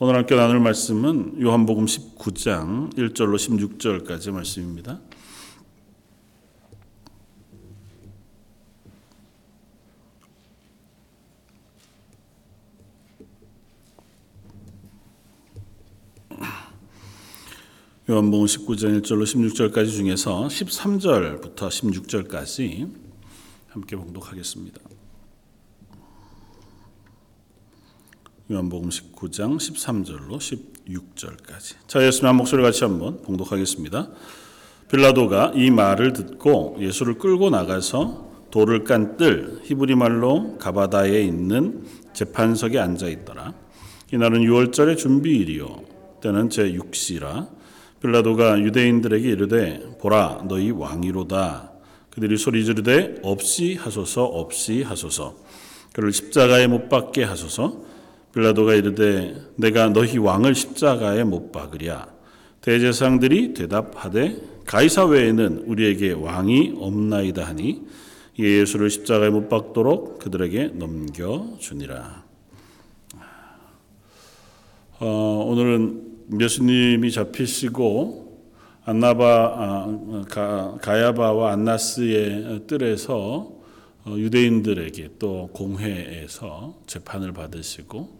[0.00, 5.00] 오늘 함께 나눌 말씀은 요한복음 19장 1절로 16절까지 말씀입니다.
[18.08, 22.88] 요한복음 19장 1절로 16절까지 중에서 13절부터 16절까지
[23.70, 24.97] 함께 봉독하겠습니다.
[28.50, 31.74] 요한복음 19장 13절로 16절까지.
[31.86, 34.08] 자, 예수님 한 목소리 같이 한번 봉독하겠습니다.
[34.90, 41.84] 빌라도가 이 말을 듣고 예수를 끌고 나가서 돌을 깐 뜰 히브리 말로 가바다에 있는
[42.14, 43.52] 재판석에 앉아 있더라.
[44.14, 45.82] 이날은 6월절의 준비일이요
[46.22, 47.50] 때는 제 6시라
[48.00, 51.72] 빌라도가 유대인들에게 이르되 보라 너희 왕이로다
[52.08, 55.36] 그들이 소리 지르되 없이 하소서 없이 하소서
[55.92, 57.87] 그를 십자가에 못 박게 하소서
[58.38, 62.06] 빌라도가 이르되 내가 너희 왕을 십자가에 못 박으랴
[62.60, 67.82] 대제사장들이 대답하되 가이사 외에는 우리에게 왕이 없나이다 하니
[68.38, 72.22] 예수를 십자가에 못 박도록 그들에게 넘겨 주니라.
[75.00, 76.02] 어, 오늘은
[76.40, 78.38] 예수님이 잡히시고
[78.84, 83.58] 안나바 아, 가, 가야바와 안나스의 뜰에서 어,
[84.06, 88.18] 유대인들에게 또 공회에서 재판을 받으시고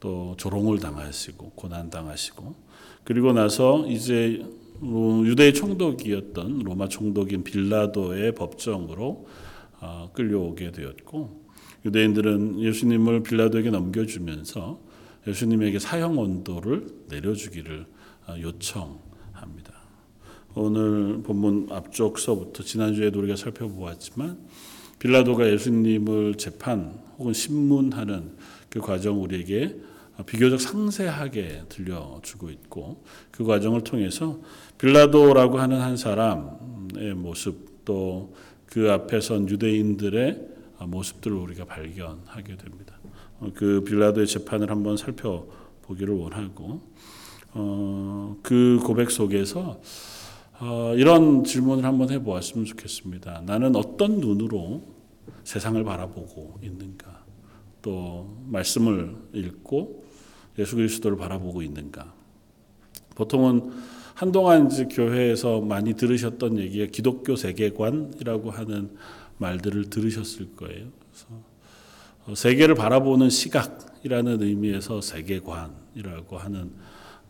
[0.00, 2.54] 또 조롱을 당하시고 고난 당하시고
[3.04, 4.44] 그리고 나서 이제
[5.24, 9.26] 유대 총독이었던 로마 총독인 빌라도의 법정으로
[9.80, 11.40] 어, 끌려오게 되었고
[11.84, 14.80] 유대인들은 예수님을 빌라도에게 넘겨주면서
[15.26, 17.86] 예수님에게 사형 원도를 내려주기를
[18.26, 19.80] 어, 요청합니다.
[20.54, 24.38] 오늘 본문 앞쪽서부터 지난주에도 우리가 살펴보았지만
[25.00, 28.36] 빌라도가 예수님을 재판 혹은 신문하는
[28.68, 29.76] 그 과정 우리에게
[30.26, 34.38] 비교적 상세하게 들려주고 있고 그 과정을 통해서
[34.78, 38.32] 빌라도라고 하는 한 사람의 모습 또
[38.70, 40.48] 그 앞에 선 유대인들의
[40.86, 42.94] 모습들을 우리가 발견하게 됩니다.
[43.54, 46.80] 그 빌라도의 재판을 한번 살펴보기를 원하고
[47.52, 49.80] 어, 그 고백 속에서
[50.62, 53.44] 어, 이런 질문을 한번 해보았으면 좋겠습니다.
[53.46, 54.82] 나는 어떤 눈으로
[55.42, 57.24] 세상을 바라보고 있는가?
[57.80, 60.04] 또 말씀을 읽고
[60.58, 62.12] 예수 그리스도를 바라보고 있는가?
[63.14, 63.70] 보통은
[64.12, 68.94] 한동안 이제 교회에서 많이 들으셨던 얘기가 기독교 세계관이라고 하는
[69.38, 70.88] 말들을 들으셨을 거예요.
[71.08, 71.26] 그래서
[72.26, 76.72] 어, 세계를 바라보는 시각이라는 의미에서 세계관이라고 하는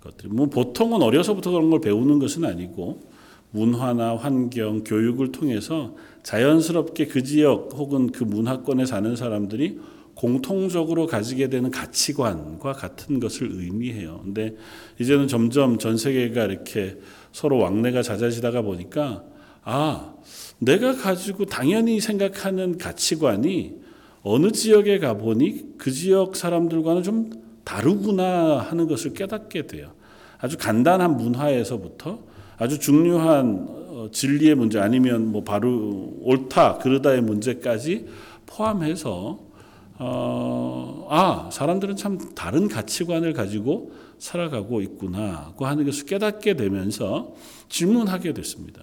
[0.01, 3.20] 것들이 뭐 보통은 어려서부터 그런 걸 배우는 것은 아니고
[3.51, 9.79] 문화나 환경, 교육을 통해서 자연스럽게 그 지역 혹은 그 문화권에 사는 사람들이
[10.15, 14.21] 공통적으로 가지게 되는 가치관과 같은 것을 의미해요.
[14.23, 14.55] 근데
[15.01, 16.99] 이제는 점점 전 세계가 이렇게
[17.33, 19.25] 서로 왕래가 잦아지다가 보니까
[19.63, 20.15] 아,
[20.59, 23.79] 내가 가지고 당연히 생각하는 가치관이
[24.23, 27.31] 어느 지역에 가보니 그 지역 사람들과는 좀
[27.65, 29.93] 다르구나 하는 것을 깨닫게 돼요.
[30.39, 32.30] 아주 간단한 문화에서부터
[32.61, 38.07] 아주 중요한 어, 진리의 문제 아니면 뭐 바로 옳다 그르다의 문제까지
[38.45, 39.41] 포함해서
[39.99, 47.35] 어, 아 사람들은 참 다른 가치관을 가지고 살아가고 있구나고 하는 것을 깨닫게 되면서
[47.71, 48.83] 질문하게 됐습니다.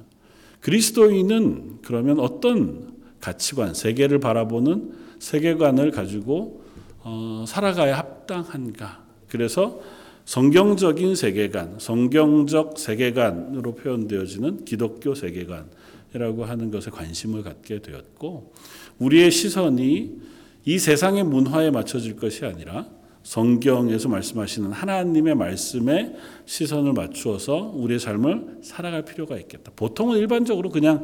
[0.61, 6.63] 그리스도인은 그러면 어떤 가치관, 세계를 바라보는 세계관을 가지고
[7.03, 9.03] 어, 살아가야 합당한가?
[9.29, 9.79] 그래서
[10.27, 18.51] 성경적인 세계관, 성경적 세계관으로 표현되어지는 기독교 세계관이라고 하는 것에 관심을 갖게 되었고,
[18.99, 20.17] 우리의 시선이
[20.65, 22.89] 이 세상의 문화에 맞춰질 것이 아니라
[23.23, 26.13] 성경에서 말씀하시는 하나님의 말씀에
[26.45, 29.71] 시선을 맞추어서 우리의 삶을 살아갈 필요가 있겠다.
[29.77, 31.03] 보통은 일반적으로 그냥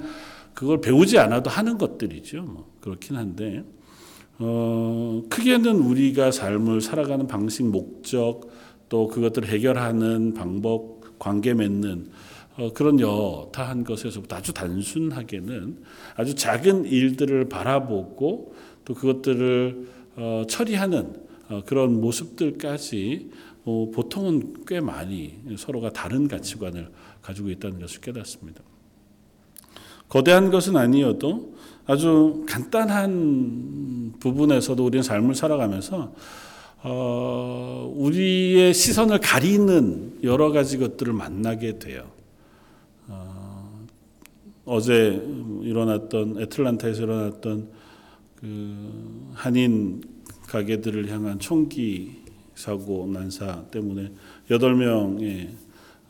[0.53, 2.41] 그걸 배우지 않아도 하는 것들이죠.
[2.41, 3.63] 뭐 그렇긴 한데,
[4.39, 8.51] 어, 크게는 우리가 삶을 살아가는 방식, 목적,
[8.93, 12.11] 또 그것들을 해결하는 방법, 관계 맺는
[12.57, 15.83] 어, 그런 여타한 것에서부터 아주 단순하게는
[16.15, 18.53] 아주 작은 일들을 바라보고
[18.85, 21.15] 또 그것들을 어, 처리하는
[21.49, 23.31] 어, 그런 모습들까지
[23.65, 26.91] 어, 보통은 꽤 많이 서로가 다른 가치관을
[27.23, 28.61] 가지고 있다는 것을 깨닫습니다.
[30.07, 31.55] 거대한 것은 아니어도
[31.87, 36.13] 아주 간단한 부분에서도 우리는 삶을 살아가면서
[36.85, 42.11] 어, 우리의 시선을 가리는 여러 가지 것들을 만나게 돼요.
[43.07, 43.85] 어,
[44.65, 45.21] 어제
[45.61, 47.69] 일어났던 애틀란타에서 일어났던
[48.35, 50.03] 그 한인
[50.47, 52.21] 가게들을 향한 총기
[52.53, 54.11] 사고 난사 때문에
[54.51, 55.51] 여덟 명의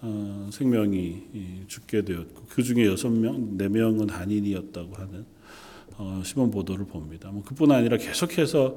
[0.02, 5.26] 어, 생명이 죽게 되었고 그 중에 여섯 명, 네 명은 한인이었다고 하는
[5.98, 7.30] 어, 신문 보도를 봅니다.
[7.30, 8.76] 뭐 그뿐 아니라 계속해서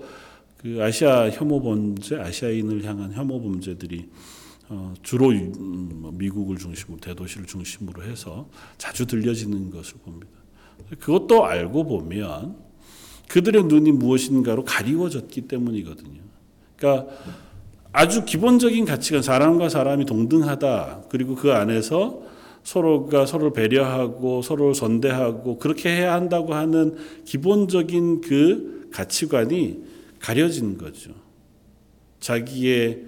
[0.59, 4.09] 그 아시아 혐오 범죄, 아시아인을 향한 혐오 범죄들이
[4.69, 8.49] 어, 주로 음, 뭐 미국을 중심으로 대도시를 중심으로 해서
[8.79, 10.33] 자주 들려지는 것을 봅니다.
[10.99, 12.57] 그것도 알고 보면
[13.29, 16.21] 그들의 눈이 무엇인가로 가리워졌기 때문이거든요.
[16.77, 17.13] 그러니까
[17.93, 21.05] 아주 기본적인 가치가 사람과 사람이 동등하다.
[21.09, 22.23] 그리고 그 안에서
[22.63, 29.86] 서로가 서로를 배려하고 서로를 선대하고 그렇게 해야 한다고 하는 기본적인 그 가치관이
[30.21, 31.13] 가려진 거죠.
[32.21, 33.03] 자기의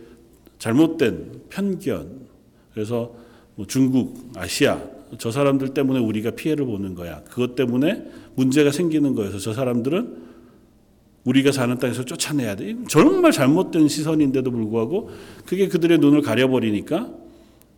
[0.58, 2.28] 잘못된 편견.
[2.72, 3.14] 그래서
[3.55, 4.81] 뭐 중국, 아시아
[5.19, 7.22] 저 사람들 때문에 우리가 피해를 보는 거야.
[7.25, 10.28] 그것 때문에 문제가 생기는 거여서 저 사람들은
[11.25, 12.76] 우리가 사는 땅에서 쫓아내야 돼.
[12.88, 15.10] 정말 잘못된 시선인데도 불구하고
[15.44, 17.12] 그게 그들의 눈을 가려버리니까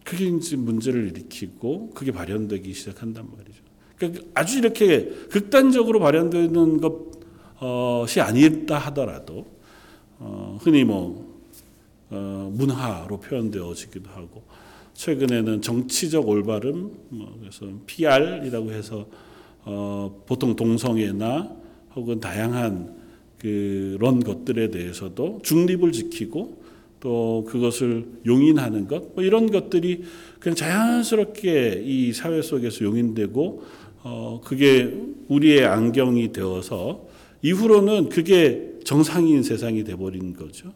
[0.05, 3.62] 그게 이제 문제를 일으키고 그게 발현되기 시작한단 말이죠.
[3.97, 7.19] 그러니까 아주 이렇게 극단적으로 발현되는 것
[7.62, 9.47] 이 아니다 하더라도
[10.19, 11.41] 어, 흔히 뭐
[12.11, 14.43] 어, 문화로 표현되어지기도 하고
[14.95, 19.07] 최근에는 정치적 올바름 뭐 그래서 PR이라고 해서
[19.65, 21.57] 어, 보통 동성애나
[21.97, 23.01] 혹은 다양한
[23.39, 26.61] 그런 것들에 대해서도 중립을 지키고
[27.01, 30.05] 또 그것을 용인하는 것, 뭐 이런 것들이
[30.39, 33.63] 그냥 자연스럽게 이 사회 속에서 용인되고,
[34.03, 34.95] 어, 그게
[35.29, 37.06] 우리의 안경이 되어서
[37.43, 40.73] 이후로는 그게 정상인 세상이 돼버린 거죠.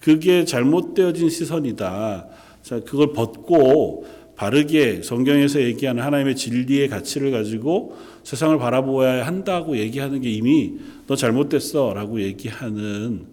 [0.00, 2.28] 그게 잘못되어진 시선이다.
[2.62, 4.06] 자, 그걸 벗고
[4.36, 10.74] 바르게 성경에서 얘기하는 하나님의 진리의 가치를 가지고 세상을 바라보아야 한다고 얘기하는 게 이미
[11.06, 13.26] 너 잘못됐어 라고 얘기하는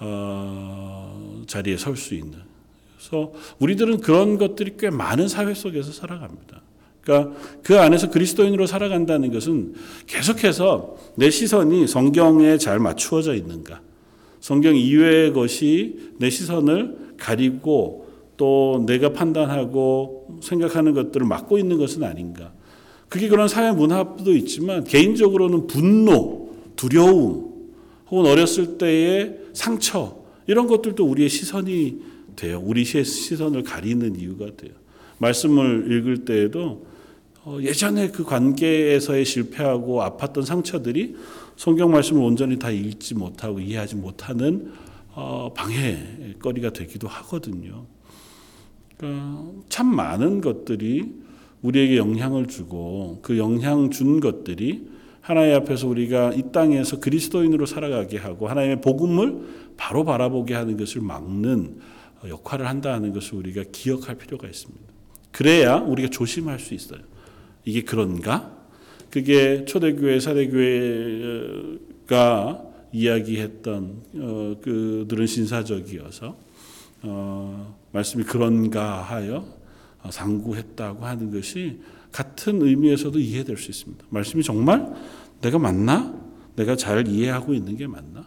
[0.00, 2.38] 어, 자리에 설 수 있는.
[2.96, 6.60] 그래서 우리들은 그런 것들이 꽤 많은 사회 속에서 살아갑니다.
[7.02, 9.74] 그러니까 그 안에서 그리스도인으로 살아간다는 것은
[10.06, 13.80] 계속해서 내 시선이 성경에 잘 맞추어져 있는가.
[14.40, 18.06] 성경 이외의 것이 내 시선을 가리고
[18.36, 22.52] 또 내가 판단하고 생각하는 것들을 막고 있는 것은 아닌가.
[23.08, 27.48] 그게 그런 사회 문화도 있지만 개인적으로는 분노, 두려움,
[28.10, 31.98] 혹은 어렸을 때의 상처 이런 것들도 우리의 시선이
[32.36, 32.62] 돼요.
[32.64, 34.72] 우리 시선을 가리는 이유가 돼요.
[35.18, 36.87] 말씀을 읽을 때에도 어,
[37.62, 41.16] 예전에 그 관계에서의 실패하고 아팠던 상처들이
[41.56, 44.72] 성경 말씀을 온전히 다 읽지 못하고 이해하지 못하는
[45.14, 47.86] 어, 방해거리가 되기도 하거든요.
[48.96, 51.12] 그러니까 참 많은 것들이
[51.62, 54.88] 우리에게 영향을 주고 그 영향 준 것들이
[55.20, 59.40] 하나님 앞에서 우리가 이 땅에서 그리스도인으로 살아가게 하고 하나님의 복음을
[59.76, 61.80] 바로 바라보게 하는 것을 막는
[62.26, 64.84] 역할을 한다는 것을 우리가 기억할 필요가 있습니다.
[65.32, 67.00] 그래야 우리가 조심할 수 있어요.
[67.68, 68.56] 이게 그런가?
[69.10, 71.84] 그게 초대교회, 사대교회가
[72.92, 76.38] 이야기했던 어, 그들은 신사적이어서
[77.02, 79.46] 어, 말씀이 그런가 하여
[80.08, 81.80] 상구했다고 하는 것이
[82.10, 84.06] 같은 의미에서도 이해될 수 있습니다.
[84.08, 84.90] 말씀이 정말
[85.42, 86.18] 내가 맞나?
[86.56, 88.26] 내가 잘 이해하고 있는 게 맞나?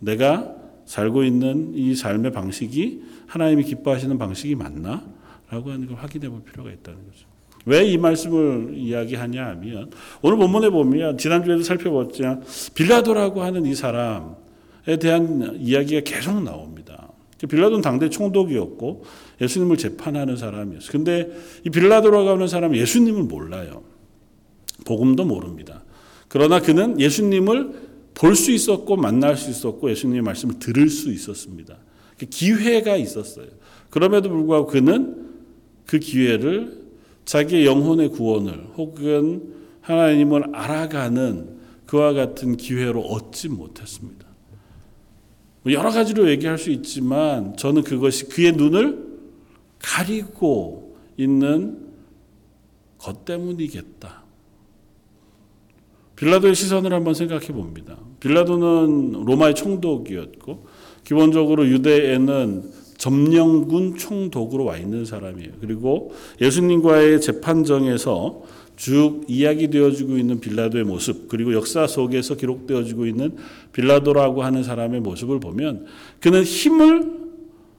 [0.00, 0.56] 내가
[0.86, 5.06] 살고 있는 이 삶의 방식이 하나님이 기뻐하시는 방식이 맞나?
[5.50, 7.37] 라고 하는 걸 확인해 볼 필요가 있다는 거죠.
[7.68, 9.90] 왜 이 말씀을 이야기하냐 하면
[10.22, 12.42] 오늘 본문에 보면 지난주에도 살펴봤지만
[12.74, 17.12] 빌라도라고 하는 이 사람에 대한 이야기가 계속 나옵니다.
[17.48, 19.04] 빌라도는 당대 총독이었고
[19.40, 20.90] 예수님을 재판하는 사람이었어요.
[20.90, 21.30] 근데
[21.64, 23.84] 이 빌라도라고 하는 사람은 예수님을 몰라요.
[24.84, 25.84] 복음도 모릅니다.
[26.28, 31.76] 그러나 그는 예수님을 볼 수 있었고 만날 수 있었고 예수님의 말씀을 들을 수 있었습니다.
[32.18, 33.46] 그 기회가 있었어요.
[33.90, 35.28] 그럼에도 불구하고 그는
[35.86, 36.77] 그 기회를
[37.28, 44.26] 자기의 영혼의 구원을 혹은 하나님을 알아가는 그와 같은 기회로 얻지 못했습니다.
[45.62, 49.06] 뭐 여러 가지로 얘기할 수 있지만 저는 그것이 그의 눈을
[49.78, 51.90] 가리고 있는
[52.96, 54.24] 것 때문이겠다.
[56.16, 57.98] 빌라도의 시선을 한번 생각해 봅니다.
[58.20, 60.66] 빌라도는 로마의 총독이었고
[61.04, 65.52] 기본적으로 유대에는 점령군 총독으로 와 있는 사람이에요.
[65.60, 68.42] 그리고 예수님과의 재판정에서
[68.76, 73.36] 쭉 이야기되어지고 있는 빌라도의 모습 그리고 역사 속에서 기록되어지고 있는
[73.72, 75.86] 빌라도라고 하는 사람의 모습을 보면
[76.20, 77.10] 그는 힘을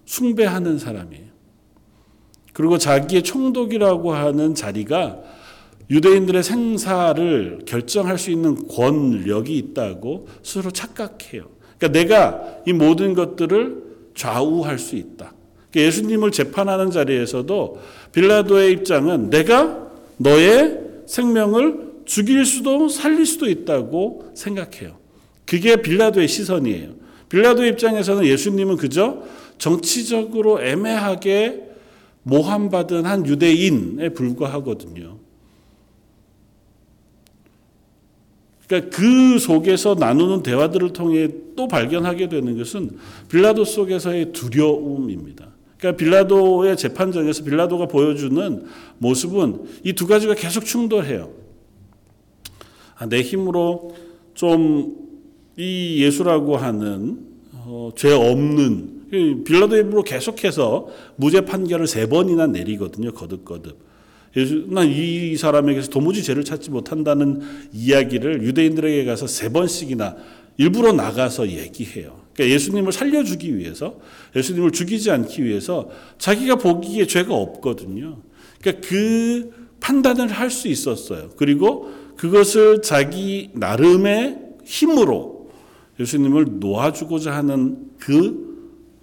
[0.06, 1.30] 숭배하는 사람이에요.
[2.54, 5.20] 그리고 자기의 총독이라고 하는 자리가
[5.90, 11.48] 유대인들의 생사를 결정할 수 있는 권력이 있다고 스스로 착각해요.
[11.78, 13.89] 그러니까 내가 이 모든 것들을
[14.20, 15.34] 좌우할 수 있다.
[15.72, 17.80] 그러니까 예수님을 재판하는 자리에서도
[18.12, 24.98] 빌라도의 입장은 내가 너의 생명을 죽일 수도 살릴 수도 있다고 생각해요.
[25.46, 26.90] 그게 빌라도의 시선이에요.
[27.30, 29.24] 빌라도의 입장에서는 예수님은 그저
[29.58, 31.64] 정치적으로 애매하게
[32.24, 35.19] 모함받은 한 유대인에 불과하거든요.
[38.70, 42.92] 그러니까 그 속에서 나누는 대화들을 통해 또 발견하게 되는 것은
[43.28, 45.48] 빌라도 속에서의 두려움입니다.
[45.78, 48.64] 그러니까 빌라도의 재판정에서 빌라도가 보여주는
[49.00, 51.32] 모습은 이 두 가지가 계속 충돌해요.
[52.96, 53.96] 아, 내 힘으로
[54.34, 55.10] 좀
[55.60, 57.20] 이 예수라고 하는
[57.52, 63.12] 어, 죄 없는 빌라도의 입으로 계속해서 무죄 판결을 세 번이나 내리거든요.
[63.12, 63.78] 거듭거듭.
[64.68, 67.42] 난이 사람에게서 도무지 죄를 찾지 못한다는
[67.74, 70.16] 이야기를 유대인들에게 가서 세 번씩이나
[70.58, 72.20] 일부러 나가서 얘기해요.
[72.34, 74.00] 그러니까 예수님을 살려주기 위해서,
[74.36, 78.18] 예수님을 죽이지 않기 위해서 자기가 보기에 죄가 없거든요.
[78.62, 81.32] 그러니까 그 판단을 할 수 있었어요.
[81.38, 85.50] 그리고 그것을 자기 나름의 힘으로
[86.00, 88.50] 예수님을 놓아주고자 하는 그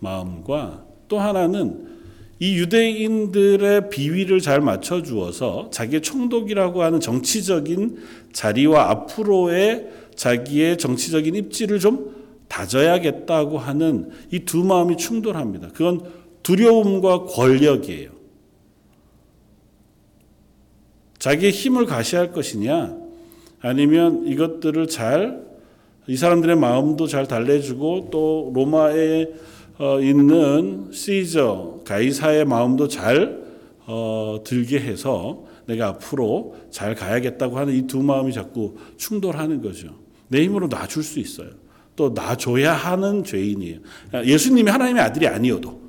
[0.00, 1.95] 마음과 또 하나는
[2.38, 7.96] 이 유대인들의 비위를 잘 맞춰 주어서 자기의 총독이라고 하는 정치적인
[8.32, 12.14] 자리와 앞으로의 자기의 정치적인 입지를 좀
[12.48, 15.68] 다져야겠다고 하는 이 두 마음이 충돌합니다.
[15.68, 16.02] 그건
[16.42, 18.10] 두려움과 권력이에요.
[21.18, 22.96] 자기의 힘을 가시할 것이냐,
[23.60, 25.44] 아니면 이것들을 잘,
[26.06, 29.28] 이 사람들의 마음도 잘 달래주고 또 로마에 어,
[30.02, 33.44] 있는 시저 가이사의 마음도 잘
[33.86, 39.94] 어, 들게 해서 내가 앞으로 잘 가야겠다고 하는 이 두 마음이 자꾸 충돌하는 거죠.
[40.28, 41.50] 내 힘으로 놔줄 수 있어요.
[41.94, 43.78] 또 놔줘야 하는 죄인이에요.
[44.24, 45.80] 예수님이 하나님의 아들이 아니어도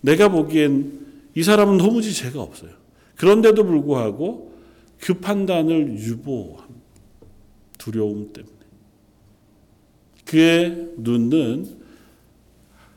[0.00, 1.00] 내가 보기엔
[1.34, 2.70] 이 사람은 도무지 죄가 없어요.
[3.16, 4.52] 그런데도 불구하고
[5.00, 6.64] 그 판단을 유보합니다.
[7.78, 8.54] 두려움 때문에.
[10.24, 11.83] 그의 눈은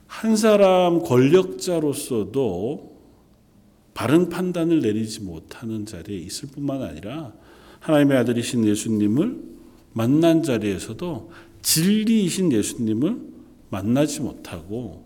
[0.08, 2.98] 한 사람 권력자로서도
[3.94, 7.34] 바른 판단을 내리지 못하는 자리에 있을 뿐만 아니라
[7.80, 9.42] 하나님의 아들이신 예수님을
[9.94, 13.20] 만난 자리에서도 진리이신 예수님을
[13.70, 15.06] 만나지 못하고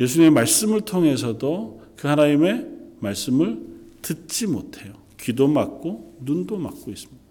[0.00, 2.66] 예수님의 말씀을 통해서도 그 하나님의
[3.00, 3.60] 말씀을
[4.02, 4.94] 듣지 못해요.
[5.20, 7.26] 귀도 막고 눈도 막고 있습니다.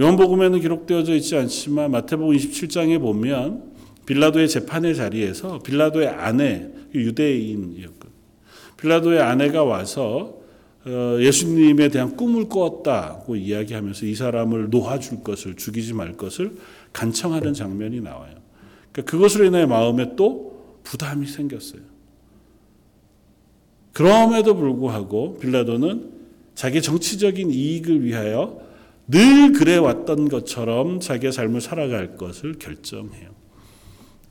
[0.00, 3.77] 요한복음에는 기록되어져 있지 않지만 마태복음 27장에 보면
[4.08, 8.14] 빌라도의 재판의 자리에서 빌라도의 아내 유대인이었거든요.
[8.78, 10.38] 빌라도의 아내가 와서
[10.86, 16.56] 어, 예수님에 대한 꿈을 꾸었다고 이야기하면서 이 사람을 놓아줄 것을 죽이지 말 것을
[16.94, 18.34] 간청하는 장면이 나와요.
[18.92, 21.82] 그러니까 그것으로 인해 마음에 또 부담이 생겼어요.
[23.92, 26.12] 그럼에도 불구하고 빌라도는
[26.54, 28.62] 자기 정치적인 이익을 위하여
[29.06, 33.37] 늘 그래 왔던 것처럼 자기의 삶을 살아갈 것을 결정해요.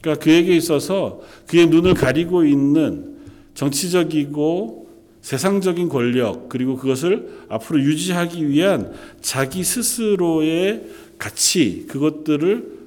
[0.08, 3.18] 그러니까 그에게 있어서 그의 눈을 가리고 있는
[3.56, 4.88] 정치적이고
[5.22, 10.86] 세상적인 권력 그리고 그것을 앞으로 유지하기 위한 자기 스스로의
[11.18, 12.78] 가치 그것들을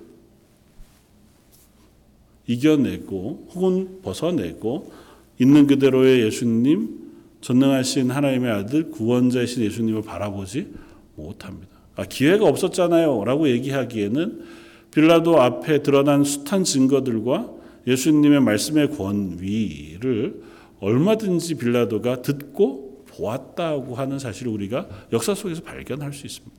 [2.46, 4.90] 이겨내고 혹은 벗어내고
[5.38, 7.00] 있는 그대로의 예수님
[7.42, 10.68] 전능하신 하나님의 아들 구원자이신 예수님을 바라보지
[11.16, 11.68] 못합니다.
[11.96, 14.59] 아, 기회가 없었잖아요라고 얘기하기에는
[14.92, 17.50] 빌라도 앞에 드러난 숱한 증거들과
[17.86, 20.42] 예수님의 말씀의 권위를
[20.80, 26.56] 얼마든지 빌라도가 듣고 보았다고 하는 사실을 우리가 역사 속에서 발견할 수 있습니다.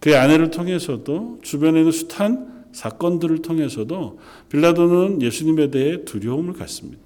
[0.00, 4.18] 그의 아내를 통해서도 주변에 있는 숱한 사건들을 통해서도
[4.48, 7.00] 빌라도는 예수님에 대해 두려움을 갖습니다.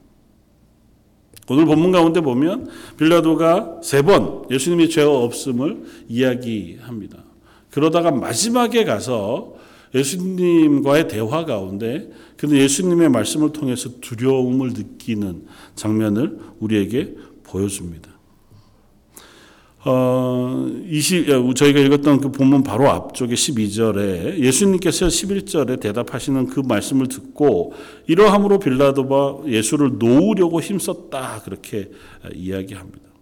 [1.49, 7.26] 오늘 본문 가운데 보면 빌라도가 세 번 예수님의 죄 없음을 이야기합니다.
[7.77, 9.53] 그러다가 마지막에 가서
[9.95, 17.15] 예수님과의 대화 가운데 근데 예수님의 말씀을 통해서 두려움을 느끼는 장면을 우리에게
[17.45, 18.09] 보여줍니다.
[19.85, 27.75] 어, 20, 저희가 읽었던 그 본문 바로 앞쪽에 12절에 예수님께서 11절에 대답하시는 그 말씀을 듣고
[28.07, 31.91] 이러함으로 빌라도가 예수를 놓으려고 힘썼다 그렇게
[32.35, 33.16] 이야기합니다.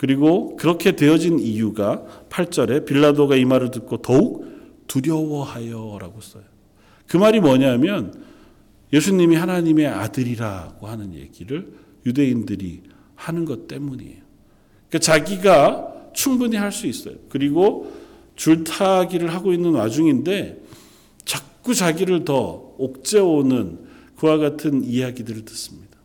[0.00, 4.46] 그리고 그렇게 되어진 이유가 8절에 빌라도가 이 말을 듣고 더욱
[4.86, 6.44] 두려워하여 라고 써요.
[7.06, 8.14] 그 말이 뭐냐면
[8.94, 11.74] 예수님이 하나님의 아들이라고 하는 얘기를
[12.06, 14.22] 유대인들이 하는 것 때문이에요.
[14.88, 17.16] 그러니까 자기가 충분히 할 수 있어요.
[17.28, 17.92] 그리고
[18.36, 20.62] 줄타기를 하고 있는 와중인데
[21.26, 23.80] 자꾸 자기를 더 옥죄오는
[24.16, 25.98] 그와 같은 이야기들을 듣습니다.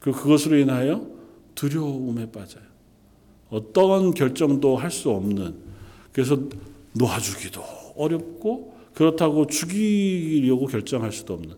[0.00, 1.06] 그 그것으로 인하여
[1.54, 2.67] 두려움에 빠져요.
[3.50, 5.54] 어떤 결정도 할 수 없는
[6.12, 6.38] 그래서
[6.94, 7.62] 놓아주기도
[7.96, 11.54] 어렵고 그렇다고 죽이려고 결정할 수도 없는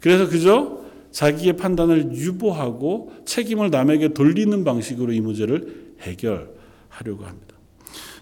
[0.00, 7.54] 그래서 그저 자기의 판단을 유보하고 책임을 남에게 돌리는 방식으로 이 문제를 해결하려고 합니다.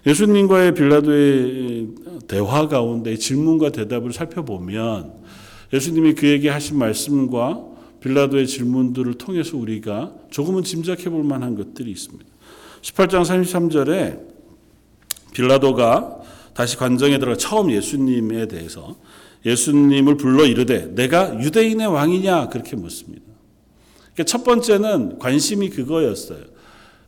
[0.05, 1.87] 예수님과의 빌라도의
[2.27, 5.13] 대화 가운데 질문과 대답을 살펴보면
[5.71, 7.65] 예수님이 그에게 하신 말씀과
[8.01, 12.32] 빌라도의 질문들을 통해서 우리가 조금은 짐작해 볼 만한 것들이 있습니다.
[12.83, 14.19] 18장 33절에
[15.33, 16.19] 빌라도가
[16.53, 18.95] 다시 관정에 들어가 처음 예수님에 대해서
[19.45, 23.23] 예수님을 불러 이르되 내가 유대인의 왕이냐 그렇게 묻습니다.
[24.13, 26.39] 그러니까 첫 번째는 관심이 그거였어요.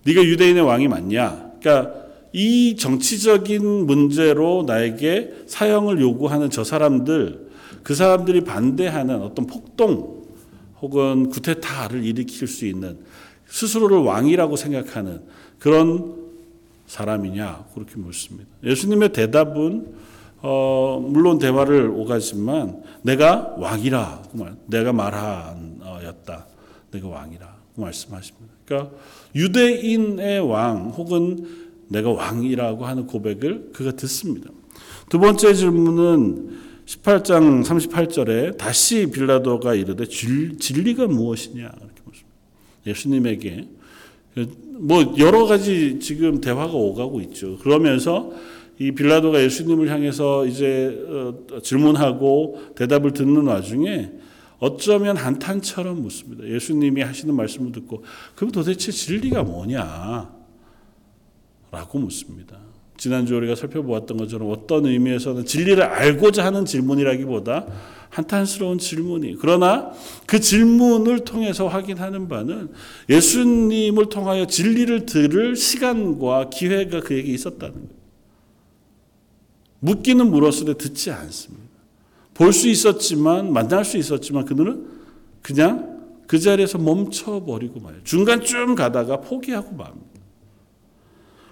[0.05, 1.51] 네가 유대인의 왕이 맞냐?
[1.59, 1.93] 그러니까
[2.33, 7.49] 이 정치적인 문제로 나에게 사형을 요구하는 저 사람들
[7.83, 10.25] 그 사람들이 반대하는 어떤 폭동
[10.81, 12.97] 혹은 구테타를 일으킬 수 있는
[13.47, 15.21] 스스로를 왕이라고 생각하는
[15.65, 16.13] 그런
[16.85, 18.47] 사람이냐 그렇게 묻습니다.
[18.63, 19.95] 예수님의 대답은
[20.43, 24.21] 어, 물론 대화를 오가지만 내가 왕이라
[24.67, 26.45] 내가 말하였다.
[26.91, 28.53] 내가 왕이라 말씀하십니다.
[28.63, 28.95] 그러니까
[29.33, 31.47] 유대인의 왕 혹은
[31.87, 34.51] 내가 왕이라고 하는 고백을 그가 듣습니다.
[35.09, 42.35] 두 번째 질문은 18장 38절에 다시 빌라도가 이르되 진리가 무엇이냐 이렇게 묻습니다.
[42.85, 43.67] 예수님에게
[44.77, 47.57] 뭐 여러 가지 지금 대화가 오가고 있죠.
[47.59, 48.31] 그러면서
[48.77, 54.11] 이 빌라도가 예수님을 향해서 이제 어, 질문하고 대답을 듣는 와중에
[54.59, 56.45] 어쩌면 한탄처럼 묻습니다.
[56.45, 58.03] 예수님이 하시는 말씀을 듣고
[58.35, 60.33] 그럼 도대체 진리가 뭐냐?
[61.71, 62.57] 라고 묻습니다.
[62.97, 67.67] 지난주 우리가 살펴보았던 것처럼 어떤 의미에서는 진리를 알고자 하는 질문이라기보다
[68.09, 69.91] 한탄스러운 질문이 그러나
[70.25, 72.69] 그 질문을 통해서 확인하는 바는
[73.09, 78.05] 예수님을 통하여 진리를 들을 시간과 기회가 그에게 있었다는 거예요.
[79.79, 81.65] 묻기는 물었으되 듣지 않습니다.
[82.33, 84.87] 볼 수 있었지만 만날 수 있었지만 그들은
[85.41, 85.95] 그냥
[86.27, 90.05] 그 자리에서 멈춰버리고 말요 중간쯤 가다가 포기하고 맙니다.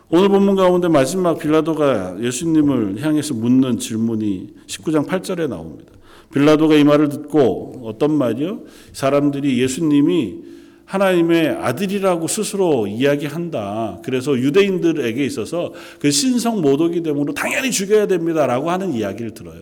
[0.10, 5.92] 오늘 본문 가운데 마지막 빌라도가 예수님을 향해서 묻는 질문이 19장 8절에 나옵니다.
[6.34, 8.64] 빌라도가 이 말을 듣고 어떤 말이요?
[8.92, 10.54] 사람들이 예수님이
[10.86, 14.02] 하나님의 아들이라고 스스로 이야기한다.
[14.04, 19.62] 그래서 유대인들에게 있어서 그 신성 모독이 되므로 당연히 죽여야 됩니다라고 하는 이야기를 들어요.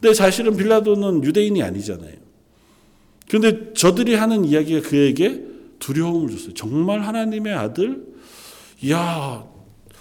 [0.00, 2.14] 근데 사실은 빌라도는 유대인이 아니잖아요.
[3.28, 5.44] 근데 저들이 하는 이야기가 그에게
[5.78, 6.54] 두려움을 줬어요.
[6.54, 8.04] 정말 하나님의 아들?
[8.90, 9.44] 야,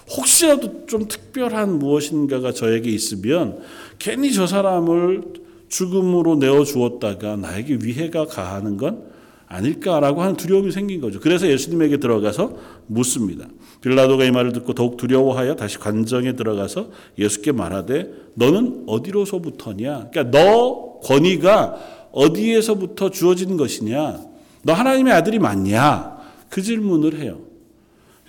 [0.10, 3.60] 혹시라도 좀 특별한 무엇인가가 저에게 있으면
[4.00, 5.38] 괜히 저 사람을
[5.69, 9.03] 죽음으로 내어 주었다가 나에게 위해가 가하는 건
[9.47, 11.19] 아닐까라고 하는 두려움이 생긴 거죠.
[11.19, 12.55] 그래서 예수님에게 들어가서
[12.88, 13.47] 묻습니다.
[13.82, 20.10] 빌라도가 이 말을 듣고 더욱 두려워하여 다시 관정에 들어가서 예수께 말하되 너는 어디로서부터냐?
[20.12, 24.19] 그러니까 너 권위가 어디에서부터 주어진 것이냐?
[24.63, 26.17] 너 하나님의 아들이 맞냐?
[26.49, 27.39] 그 질문을 해요.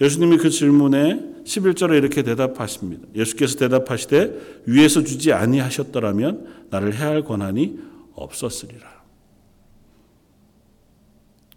[0.00, 3.06] 예수님이 그 질문에 11절에 이렇게 대답하십니다.
[3.14, 7.78] 예수께서 대답하시되 위에서 주지 아니하셨더라면 나를 해할 권한이
[8.14, 9.00] 없었으리라.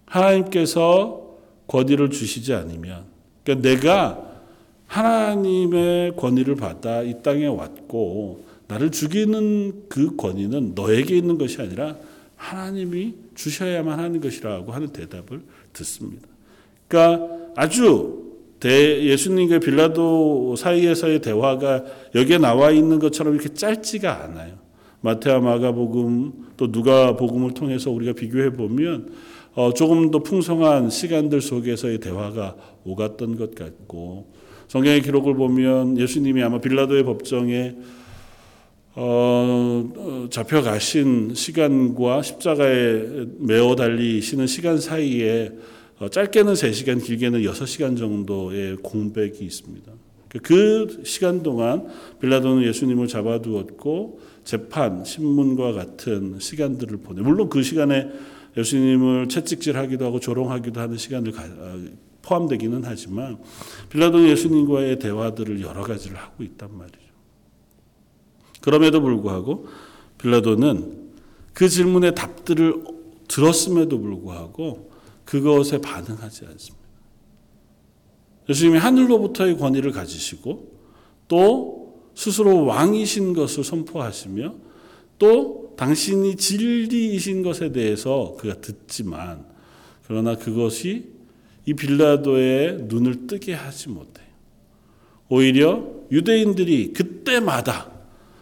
[0.05, 3.05] 하나님께서 권위를 주시지 않으면
[3.43, 4.33] 그러니까 내가
[4.87, 11.97] 하나님의 권위를 받아 이 땅에 왔고 나를 죽이는 그 권위는 너에게 있는 것이 아니라
[12.35, 15.41] 하나님이 주셔야만 하는 것이라고 하는 대답을
[15.73, 16.27] 듣습니다.
[16.87, 18.32] 그러니까 아주
[18.69, 21.84] 예수님과 빌라도 사이에서의 대화가
[22.15, 24.63] 여기에 나와 있는 것처럼 이렇게 짧지가 않아요.
[25.02, 29.12] 마태와 마가복음 또 누가복음을 통해서 우리가 비교해 보면
[29.56, 34.32] 어, 조금 더 풍성한 시간들 속에서의 대화가 오갔던 것 같고
[34.67, 37.76] 성경의 기록을 보면 예수님이 아마 빌라도의 법정에
[38.95, 45.72] 어, 어 잡혀가신 시간과 십자가에 메어 달리시는 시간 사이에 어,
[46.12, 49.91] 짧게는 3시간, 길게는 6시간 정도의 공백이 있습니다.
[50.41, 51.88] 그 시간 동안
[52.19, 57.21] 빌라도는 예수님을 잡아두었고 재판, 신문과 같은 시간들을 보내.
[57.21, 58.10] 물론 그 시간에
[58.58, 61.79] 예수님을 채찍질하기도 하고 조롱하기도 하는 시간을 어,
[62.21, 63.38] 포함되기는 하지만
[63.89, 66.97] 빌라도는 예수님과의 대화들을 여러 가지를 하고 있단 말이죠.
[68.62, 69.67] 그럼에도 불구하고
[70.17, 71.03] 빌라도는
[71.53, 72.84] 그 질문의 답들을
[73.27, 74.92] 들었음에도 불구하고
[75.25, 76.83] 그것에 반응하지 않습니다.
[78.49, 80.71] 예수님이 하늘로부터의 권위를 가지시고
[81.27, 84.55] 또 스스로 왕이신 것을 선포하시며
[85.17, 89.45] 또 당신이 진리이신 것에 대해서 그가 듣지만
[90.05, 91.13] 그러나 그것이
[91.65, 94.27] 이 빌라도의 눈을 뜨게 하지 못해요.
[95.29, 97.91] 오히려 유대인들이 그때마다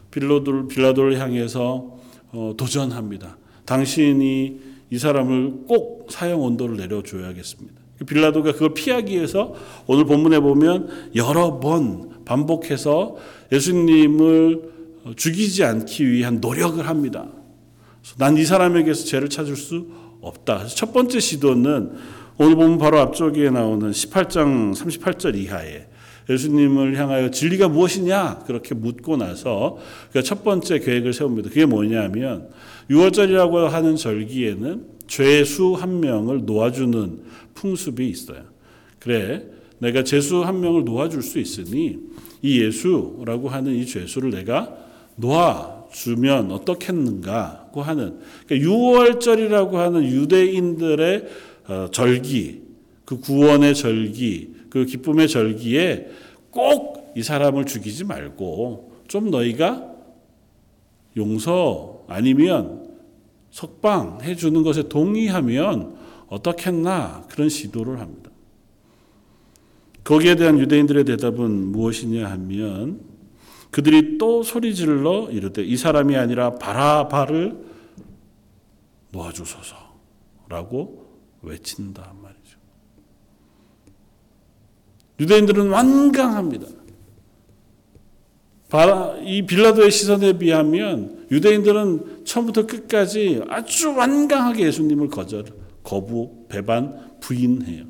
[0.09, 1.99] 빌라도를, 빌라도를 향해서
[2.31, 3.37] 어, 도전합니다.
[3.65, 7.81] 당신이 이 사람을 꼭 사형 온도를 내려줘야겠습니다.
[8.05, 9.53] 빌라도가 그걸 피하기 위해서
[9.87, 13.15] 오늘 본문에 보면 여러 번 반복해서
[13.51, 14.69] 예수님을
[15.15, 17.27] 죽이지 않기 위한 노력을 합니다.
[18.17, 19.87] 난 이 사람에게서 죄를 찾을 수
[20.21, 20.65] 없다.
[20.67, 21.93] 첫 번째 시도는
[22.37, 25.87] 오늘 보면 바로 앞쪽에 나오는 18장 38절 이하에
[26.31, 29.77] 예수님을 향하여 진리가 무엇이냐 그렇게 묻고 나서
[30.11, 31.49] 그 첫 번째 계획을 세웁니다.
[31.49, 32.47] 그게 뭐냐면
[32.89, 37.19] 6월절이라고 하는 절기에는 죄수 한 명을 놓아주는
[37.53, 38.43] 풍습이 있어요.
[38.99, 39.45] 그래,
[39.79, 41.99] 내가 죄수 한 명을 놓아줄 수 있으니
[42.41, 44.73] 이 예수라고 하는 이 죄수를 내가
[45.17, 51.27] 놓아주면 어떻겠는가고 하는 그러니까 6월절이라고 하는 유대인들의
[51.67, 52.61] 어, 절기,
[53.03, 56.07] 그 구원의 절기, 그 기쁨의 절기에
[56.49, 59.91] 꼭 이 사람을 죽이지 말고 좀 너희가
[61.17, 62.89] 용서 아니면
[63.51, 68.31] 석방해 주는 것에 동의하면 어떻겠나 그런 시도를 합니다.
[70.03, 73.01] 거기에 대한 유대인들의 대답은 무엇이냐 하면
[73.71, 77.71] 그들이 또 소리 질러 이르되 이 사람이 아니라 바라바를
[79.11, 81.05] 놓아주소서라고
[81.41, 82.57] 외친다 말이죠.
[85.21, 86.65] 유대인들은 완강합니다.
[89.23, 95.45] 이 빌라도의 시선에 비하면 유대인들은 처음부터 끝까지 아주 완강하게 예수님을 거절,
[95.83, 97.85] 거부, 배반, 부인해요.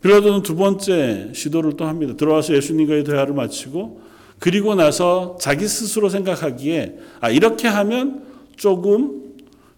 [0.00, 2.14] 빌라도는 두 번째 시도를 또 합니다.
[2.14, 4.00] 들어와서 예수님과의 대화를 마치고
[4.38, 8.24] 그리고 나서 자기 스스로 생각하기에 아 이렇게 하면
[8.56, 9.27] 조금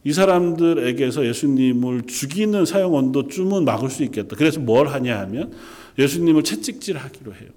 [0.03, 4.35] 이 사람들에게서 예수님을 죽이는 사형 언도쯤은 막을 수 있겠다.
[4.37, 5.53] 그래서 뭘 하냐 하면
[5.99, 7.51] 예수님을 채찍질하기로 해요.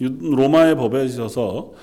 [0.00, 1.74] 로마의 법에 있어서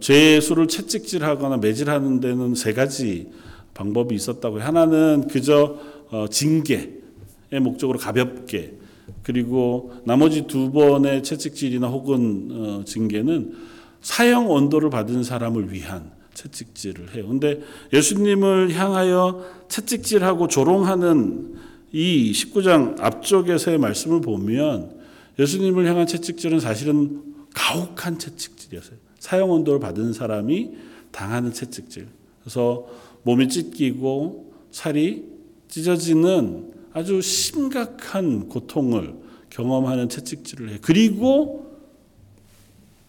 [0.00, 3.28] 죄수를 채찍질하거나 매질하는 데는 세 가지
[3.74, 4.66] 방법이 있었다고 해요.
[4.66, 5.78] 하나는 그저
[6.10, 8.74] 어, 징계의 목적으로 가볍게
[9.22, 13.54] 그리고 나머지 두 번의 채찍질이나 혹은 어, 징계는
[14.00, 17.26] 사형 언도를 받은 사람을 위한 채찍질을 해요.
[17.26, 21.56] 근데 예수님을 향하여 채찍질하고 조롱하는
[21.92, 25.00] 이 19장 앞쪽에서의 말씀을 보면
[25.38, 27.22] 예수님을 향한 채찍질은 사실은
[27.54, 28.98] 가혹한 채찍질이었어요.
[29.18, 30.72] 사형 언도를 받은 사람이
[31.10, 32.06] 당하는 채찍질.
[32.40, 32.86] 그래서
[33.22, 35.24] 몸이 찢기고 살이
[35.68, 39.14] 찢어지는 아주 심각한 고통을
[39.50, 40.78] 경험하는 채찍질을 해.
[40.80, 41.66] 그리고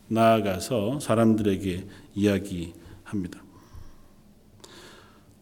[0.07, 1.85] 나아가서 사람들에게
[2.15, 2.73] 이야기
[3.07, 3.41] 합니다.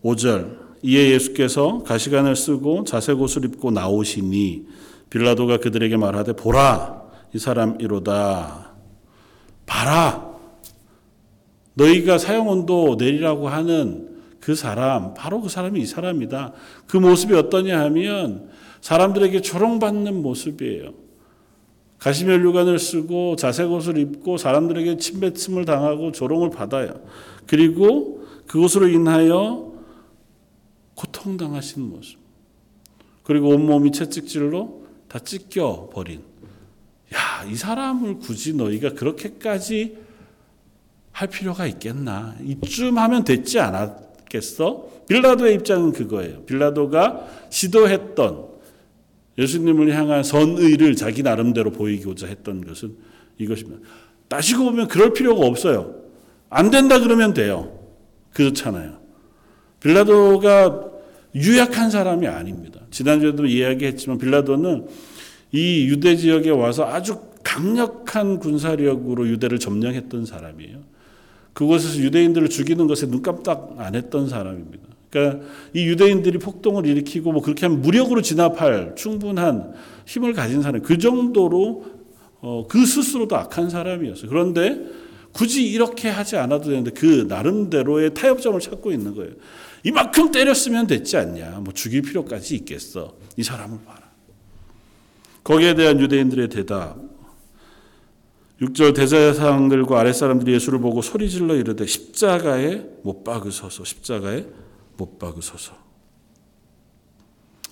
[0.03, 4.67] 5절 이에 예수께서 가시관을 쓰고 자색 옷을 입고 나오시니
[5.09, 8.73] 빌라도가 그들에게 말하되 보라 이 사람이로다.
[9.65, 10.35] 봐라.
[11.73, 16.53] 너희가 사형 온도 내리라고 하는 그 사람 바로 그 사람이 이 사람이다.
[16.85, 18.49] 그 모습이 어떠냐 하면
[18.81, 21.04] 사람들에게 조롱받는 모습이에요
[22.05, 27.01] 가시면류관을 쓰고 자색 옷을 입고 사람들에게 침뱉음을 당하고 조롱을 받아요
[27.47, 29.73] 그리고 그것으로 인하여
[30.93, 32.19] 고통당하신 모습.
[33.23, 36.21] 그리고 온몸이 채찍질로 다 찢겨 버린.
[37.13, 39.97] 야, 이 사람을 굳이 너희가 그렇게까지
[41.11, 42.35] 할 필요가 있겠나?
[42.43, 44.89] 이쯤 하면 됐지 않았겠어?
[45.09, 46.43] 빌라도의 입장은 그거예요.
[46.43, 48.54] 빌라도가 시도했던
[49.37, 52.95] 예수님을 향한 선의를 자기 나름대로 보이고자 했던 것은
[53.37, 53.81] 이것입니다.
[54.27, 55.95] 따지고 보면 그럴 필요가 없어요.
[56.49, 57.77] 안 된다 그러면 돼요.
[58.31, 58.99] 그렇잖아요.
[59.81, 60.91] 빌라도가
[61.35, 62.79] 유약한 사람이 아닙니다.
[62.91, 64.87] 지난주에도 이야기했지만 빌라도는
[65.51, 70.79] 이 유대 지역에 와서 아주 강력한 군사력으로 유대를 점령했던 사람이에요.
[71.53, 74.94] 그곳에서 유대인들을 죽이는 것에 눈깜딱 안 했던 사람입니다.
[75.15, 79.73] 그러니까 이 유대인들이 폭동을 일으키고 뭐 그렇게 하면 무력으로 진압할 충분한
[80.05, 81.85] 힘을 가진 사람, 그 정도로
[82.41, 84.29] 어, 그 스스로도 악한 사람이었어요.
[84.29, 84.85] 그런데
[85.31, 89.31] 굳이 이렇게 하지 않아도 되는데 그 나름대로의 타협점을 찾고 있는 거예요.
[89.83, 91.61] 이만큼 때렸으면 됐지 않냐.
[91.61, 93.15] 뭐 죽일 필요까지 있겠어.
[93.37, 94.01] 이 사람을 봐라.
[95.43, 96.97] 거기에 대한 유대인들의 대답.
[98.61, 103.83] 6절 대제사장들과 아랫사람들이 예수를 보고 소리 질러 이르되 십자가에 못 박으소서.
[103.83, 104.45] 십자가에
[104.97, 105.73] 못 박으소서.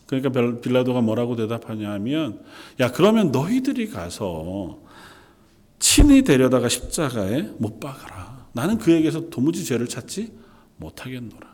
[0.06, 2.44] 그러니까 빌라도가 뭐라고 대답하냐 하면
[2.80, 4.80] 야 그러면 너희들이 가서
[5.80, 8.48] 친히 데려다가 십자가에 못 박아라.
[8.54, 10.32] 나는 그에게서 도무지 죄를 찾지
[10.78, 11.54] 못하겠노라.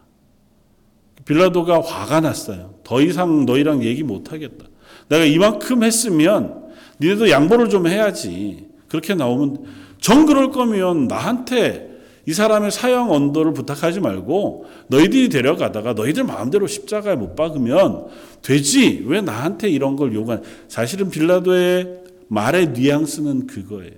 [1.25, 2.75] 빌라도가 화가 났어요.
[2.83, 4.65] 더 이상 너희랑 얘기 못하겠다.
[5.09, 8.67] 내가 이만큼 했으면 니네도 양보를 좀 해야지.
[8.87, 9.65] 그렇게 나오면
[9.99, 11.88] 정 그럴 거면 나한테
[12.25, 18.07] 이 사람의 사형 언도를 부탁하지 말고 너희들이 데려가다가 너희들 마음대로 십자가에 못 박으면
[18.41, 19.03] 되지.
[19.07, 20.43] 왜 나한테 이런 걸 요구한?
[20.67, 23.93] 사실은 빌라도의 말의 뉘앙스는 그거예요.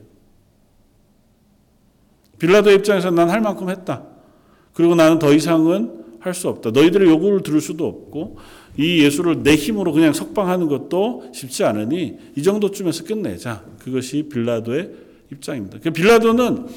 [2.39, 4.03] 빌라도 입장에서 난 할 만큼 했다.
[4.73, 6.69] 그리고 나는 더 이상은 할 수 없다.
[6.69, 8.37] 너희들의 요구를 들을 수도 없고
[8.77, 13.63] 이 예수를 내 힘으로 그냥 석방하는 것도 쉽지 않으니 이 정도쯤에서 끝내자.
[13.79, 14.91] 그것이 빌라도의
[15.31, 15.79] 입장입니다.
[15.81, 16.67] 그 빌라도는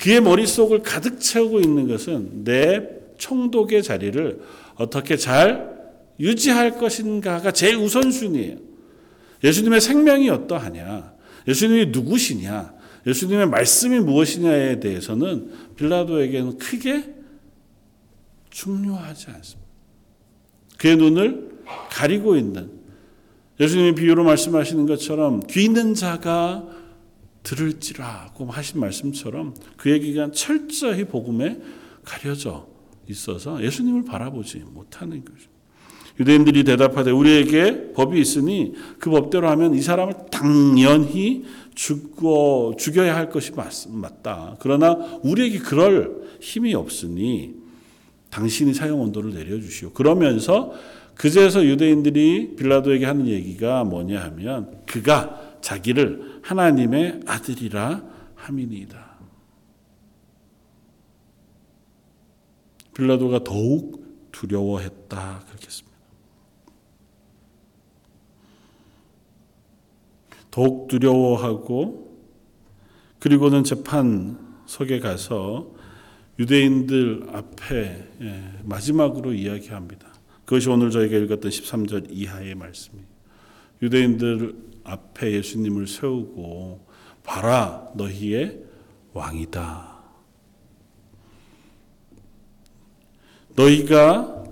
[0.00, 4.40] 그의 머릿속을 가득 채우고 있는 것은 내 총독의 자리를
[4.76, 5.78] 어떻게 잘
[6.18, 8.56] 유지할 것인가가 제일 우선순위예요.
[9.44, 11.14] 예수님의 생명이 어떠하냐?
[11.46, 12.74] 예수님이 누구시냐?
[13.06, 17.14] 예수님의 말씀이 무엇이냐에 대해서는 빌라도에게는 크게
[18.50, 19.70] 중요하지 않습니다.
[20.78, 21.50] 그의 눈을
[21.90, 22.70] 가리고 있는
[23.58, 26.66] 예수님이 비유로 말씀하시는 것처럼 귀 있는 자가
[27.42, 31.58] 들을지라고 하신 말씀처럼 그의 귀가 철저히 복음에
[32.04, 32.68] 가려져
[33.08, 35.48] 있어서 예수님을 바라보지 못하는 거죠.
[36.18, 43.52] 유대인들이 대답하되 우리에게 법이 있으니 그 법대로 하면 이 사람을 당연히 죽어 죽여야 할 것이
[43.52, 44.56] 맞, 맞다.
[44.60, 47.54] 그러나 우리에게 그럴 힘이 없으니
[48.28, 49.92] 당신이 사형 온도를 내려주시오.
[49.92, 50.72] 그러면서
[51.14, 58.02] 그제서 유대인들이 빌라도에게 하는 얘기가 뭐냐 하면 그가 자기를 하나님의 아들이라
[58.34, 59.10] 함이니이다.
[62.94, 65.90] 빌라도가 더욱 두려워했다 그렇겠습니다.
[70.50, 72.10] 더욱 두려워하고
[73.20, 75.72] 그리고는 재판석에 가서
[76.38, 80.08] 유대인들 앞에 예, 마지막으로 이야기합니다.
[80.44, 83.06] 그것이 오늘 저희가 읽었던 13절 이하의 말씀이에요.
[83.82, 86.86] 유대인들 앞에 예수님을 세우고
[87.22, 88.64] 봐라 너희의
[89.12, 89.90] 왕이다.
[93.56, 94.44] 너희가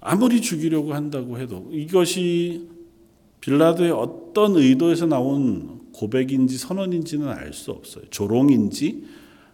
[0.00, 2.68] 아무리 죽이려고 한다고 해도 이것이
[3.40, 8.04] 빌라도의 어떤 의도에서 나온 고백인지 선언인지는 알 수 없어요.
[8.10, 9.04] 조롱인지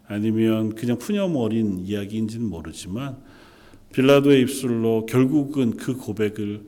[0.07, 3.17] 아니면 그냥 푸념어린 이야기인지는 모르지만
[3.93, 6.63] 빌라도의 입술로 결국은 그 고백을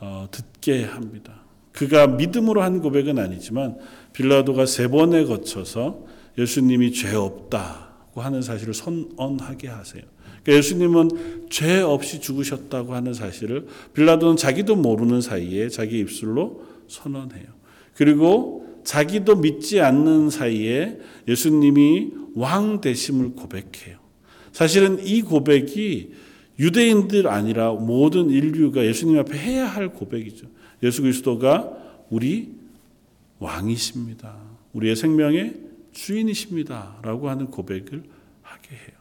[0.00, 1.37] 어, 듣게 합니다.
[1.78, 3.76] 그가 믿음으로 한 고백은 아니지만
[4.12, 10.02] 빌라도가 세 번에 거쳐서 예수님이 죄 없다고 하는 사실을 선언하게 하세요.
[10.42, 17.46] 그러니까 예수님은 죄 없이 죽으셨다고 하는 사실을 빌라도는 자기도 모르는 사이에 자기 입술로 선언해요.
[17.94, 23.98] 그리고 자기도 믿지 않는 사이에 예수님이 왕 되심을 고백해요.
[24.50, 26.10] 사실은 이 고백이
[26.58, 30.58] 유대인들 아니라 모든 인류가 예수님 앞에 해야 할 고백이죠.
[30.82, 31.72] 예수 그리스도가
[32.10, 32.54] 우리
[33.38, 34.34] 왕이십니다.
[34.72, 35.56] 우리의 생명의
[35.92, 36.98] 주인이십니다.
[37.02, 38.02] 라고 하는 고백을
[38.42, 38.98] 하게 해요.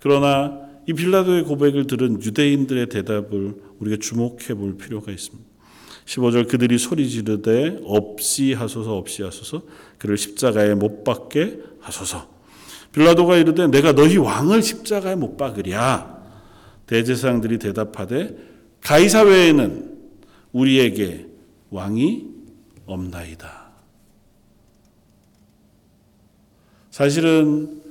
[0.00, 5.54] 그러나 이 빌라도의 고백을 들은 유대인들의 대답을 우리가 주목해 볼 필요가 있습니다.
[6.04, 9.62] 15절 그들이 소리 지르되 없이 하소서 없이 하소서
[9.98, 12.28] 그를 십자가에 못 박게 하소서
[12.92, 16.22] 빌라도가 이르되 내가 너희 왕을 십자가에 못 박으랴
[16.86, 18.36] 대제사장들이 대답하되
[18.82, 19.93] 가이사 외에는
[20.54, 21.26] 우리에게
[21.70, 22.26] 왕이
[22.86, 23.64] 없나이다.
[26.90, 27.82] 사실은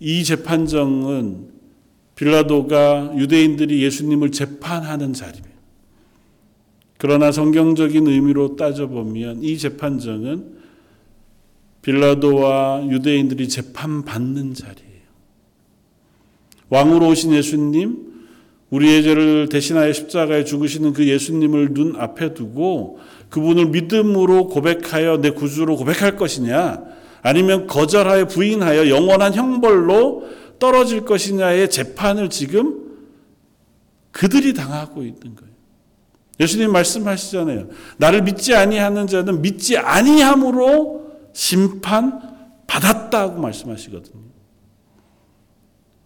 [0.00, 1.52] 이 재판정은
[2.16, 5.52] 빌라도가 유대인들이 예수님을 재판하는 자리입니다.
[6.98, 10.58] 그러나 성경적인 의미로 따져보면 이 재판정은
[11.82, 15.02] 빌라도와 유대인들이 재판받는 자리예요.
[16.68, 18.11] 왕으로 오신 예수님,
[18.72, 25.76] 우리의 죄를 대신하여 십자가에 죽으시는 그 예수님을 눈 앞에 두고 그분을 믿음으로 고백하여 내 구주로
[25.76, 26.82] 고백할 것이냐,
[27.20, 30.24] 아니면 거절하여 부인하여 영원한 형벌로
[30.58, 32.82] 떨어질 것이냐의 재판을 지금
[34.10, 35.52] 그들이 당하고 있는 거예요.
[36.40, 37.68] 예수님 말씀하시잖아요.
[37.98, 42.20] 나를 믿지 아니하는 자는 믿지 아니함으로 심판
[42.66, 44.22] 받았다고 말씀하시거든요.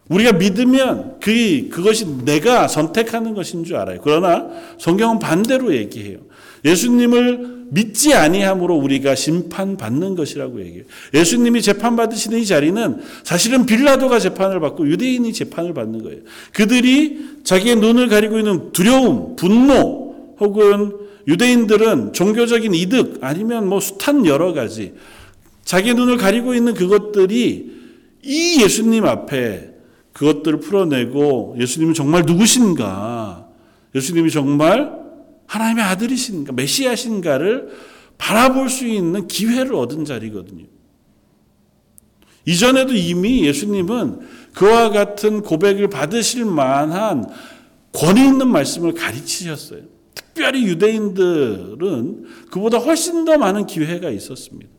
[0.09, 4.01] 우리가 믿으면 그 그것이 내가 선택하는 것인 줄 알아요.
[4.03, 4.47] 그러나
[4.79, 6.19] 성경은 반대로 얘기해요.
[6.65, 10.85] 예수님을 믿지 아니함으로 우리가 심판 받는 것이라고 얘기해요.
[11.15, 16.21] 예수님이 재판 받으시는 이 자리는 사실은 빌라도가 재판을 받고 유대인이 재판을 받는 거예요.
[16.53, 20.93] 그들이 자기의 눈을 가리고 있는 두려움, 분노 혹은
[21.27, 24.95] 유대인들은 종교적인 이득 아니면 뭐 숱한 여러 가지
[25.65, 27.73] 자기 눈을 가리고 있는 그것들이
[28.23, 29.76] 이 예수님 앞에
[30.17, 33.49] 그것들을 풀어내고 예수님이 정말 누구신가?
[33.95, 34.91] 예수님이 정말
[35.47, 36.55] 하나님의 아들이신가?
[36.55, 37.69] 메시아신가를
[38.17, 40.65] 바라볼 수 있는 기회를 얻은 자리거든요.
[42.47, 44.21] 이전에도 이미 예수님은
[44.55, 47.29] 그와 같은 고백을 받으실 만한
[47.93, 49.83] 권위 있는 말씀을 가르치셨어요.
[50.15, 54.76] 특별히 유대인들은 그보다 훨씬 더 많은 기회가 있었습니다.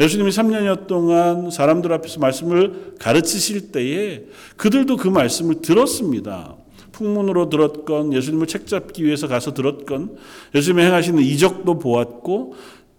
[0.00, 4.22] 예수님이 3년여 동안 사람들 앞에서 말씀을 가르치실 때에
[4.56, 6.56] 그들도 그 말씀을 들었습니다.
[6.92, 10.16] 풍문으로 들었건 예수님을 책잡기 위해서 가서 들었건
[10.54, 12.54] 예수님이 행하시는 이적도 보았고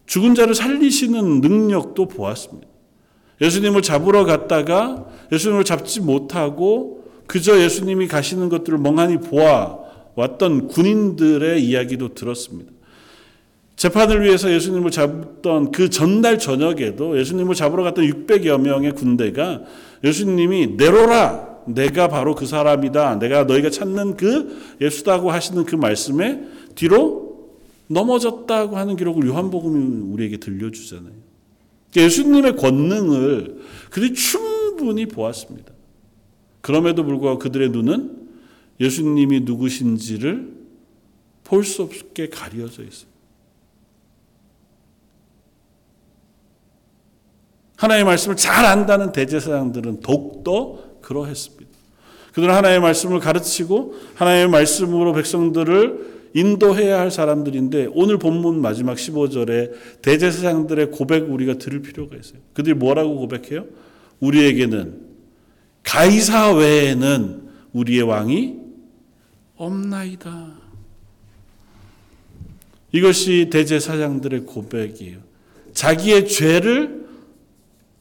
[0.05, 2.67] 죽은 자를 살리시는 능력도 보았습니다.
[3.41, 9.79] 예수님을 잡으러 갔다가 예수님을 잡지 못하고 그저 예수님이 가시는 것들을 멍하니 보아
[10.15, 12.71] 왔던 군인들의 이야기도 들었습니다.
[13.81, 19.63] 재판을 위해서 예수님을 잡던 그 전날 저녁에도 예수님을 잡으러 갔던 600여 명의 군대가
[20.03, 26.43] 예수님이 내로라 내가 바로 그 사람이다 내가 너희가 찾는 그 예수다고 하시는 그 말씀에
[26.75, 27.49] 뒤로
[27.87, 31.15] 넘어졌다고 하는 기록을 요한복음이 우리에게 들려주잖아요.
[31.95, 35.73] 예수님의 권능을 그들이 충분히 보았습니다.
[36.61, 38.27] 그럼에도 불구하고 그들의 눈은
[38.79, 40.61] 예수님이 누구신지를
[41.43, 43.10] 볼 수 없게 가려져 있어요.
[47.81, 51.71] 하나님의 말씀을 잘 안다는 대제사장들은 더욱더 그러했습니다.
[52.31, 59.71] 그들은 하나님의 말씀을 가르치고 하나님의 말씀으로 백성들을 인도해야 할 사람들인데 오늘 본문 마지막 15절에
[60.03, 62.39] 대제사장들의 고백 우리가 들을 필요가 있어요.
[62.53, 63.65] 그들이 뭐라고 고백해요?
[64.19, 65.01] 우리에게는
[65.81, 68.59] 가이사 외에는 우리의 왕이
[69.55, 70.51] 없나이다.
[72.91, 75.17] 이것이 대제사장들의 고백이에요.
[75.73, 77.01] 자기의 죄를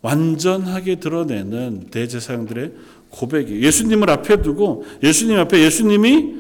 [0.03, 2.73] 완전하게 드러내는 대제사장들의
[3.11, 3.61] 고백이에요.
[3.67, 6.35] 예수님을 앞에 두고 예수님 앞에 예수님이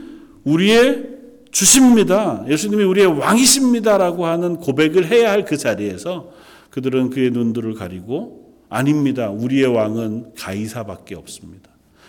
[0.44, 1.08] 우리의
[1.50, 2.44] 주십니다.
[2.48, 6.32] 예수님이 우리의 왕이십니다라고 하는 고백을 해야 할 그 자리에서
[6.70, 9.30] 그들은 그의 눈들을 가리고 아닙니다.
[9.30, 11.68] 우리의 왕은 가이사밖에 없습니다.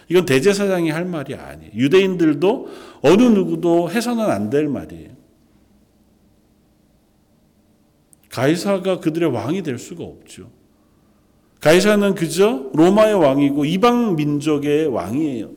[0.09, 1.71] 이건 대제사장이 할 말이 아니에요.
[1.73, 2.69] 유대인들도
[3.01, 5.09] 어느 누구도 해서는 안 될 말이에요.
[8.29, 10.49] 가이사가 그들의 왕이 될 수가 없죠.
[11.62, 15.52] 가이사는 그저 로마의 왕이고 이방 민족의 왕이에요.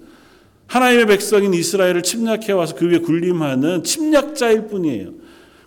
[0.66, 5.24] 하나님의 백성인 이스라엘을 침략해 와서 그 위에 군림하는 침략자일 뿐이에요.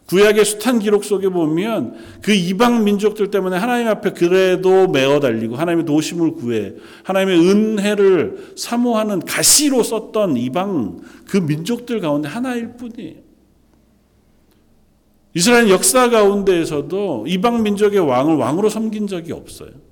[0.08, 5.86] 구약의 숱한 기록 속에 보면 그 이방 민족들 때문에 하나님 앞에 그래도 메어 달리고 하나님의
[5.86, 6.74] 도심을 구해
[7.04, 13.16] 하나님의 은혜를 사모하는 가시로 썼던 이방 그 민족들 가운데 하나일 뿐이에요.
[15.34, 19.87] 이스라엘 역사 가운데에서도 이방 민족의 왕을 왕으로 섬긴 적이 없어요.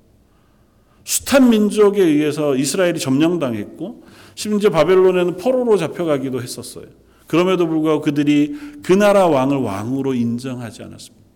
[1.06, 4.02] 숱한 민족에 의해서 이스라엘이 점령당했고
[4.34, 6.86] 심지어 바벨론에는 포로로 잡혀가기도 했었어요.
[7.28, 11.26] 그럼에도 불구하고 그들이 그 나라 왕을 왕으로 인정하지 않았습니다.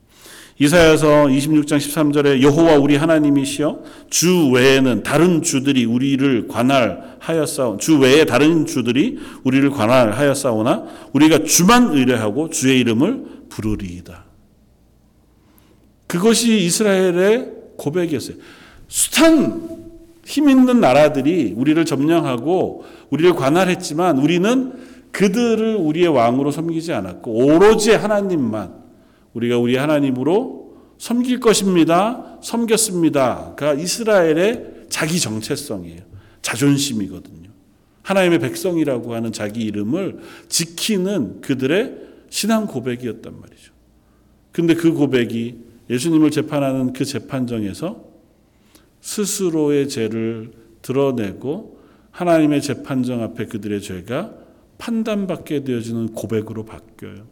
[0.58, 8.66] 이사야서 26장 13절에 여호와 우리 하나님이시여 주 외에는 다른 주들이 우리를 관할하였사오 주 외에 다른
[8.66, 14.24] 주들이 우리를 관할하였사오나 우리가 주만 의뢰하고 주의 이름을 부르리이다.
[16.08, 18.36] 그것이 이스라엘의 고백이었어요.
[18.90, 19.70] 숱한
[20.26, 24.72] 힘 있는 나라들이 우리를 점령하고 우리를 관할했지만 우리는
[25.12, 28.74] 그들을 우리의 왕으로 섬기지 않았고 오로지 하나님만
[29.32, 32.38] 우리가 우리 하나님으로 섬길 것입니다.
[32.42, 36.00] 섬겼습니다.가 이스라엘의 자기 정체성이에요.
[36.42, 37.48] 자존심이거든요.
[38.02, 41.96] 하나님의 백성이라고 하는 자기 이름을 지키는 그들의
[42.28, 43.72] 신앙 고백이었단 말이죠.
[44.52, 48.09] 근데 그 고백이 예수님을 재판하는 그 재판정에서
[49.00, 54.34] 스스로의 죄를 드러내고 하나님의 재판정 앞에 그들의 죄가
[54.78, 57.26] 판단받게 되어지는 고백으로 바뀌어요.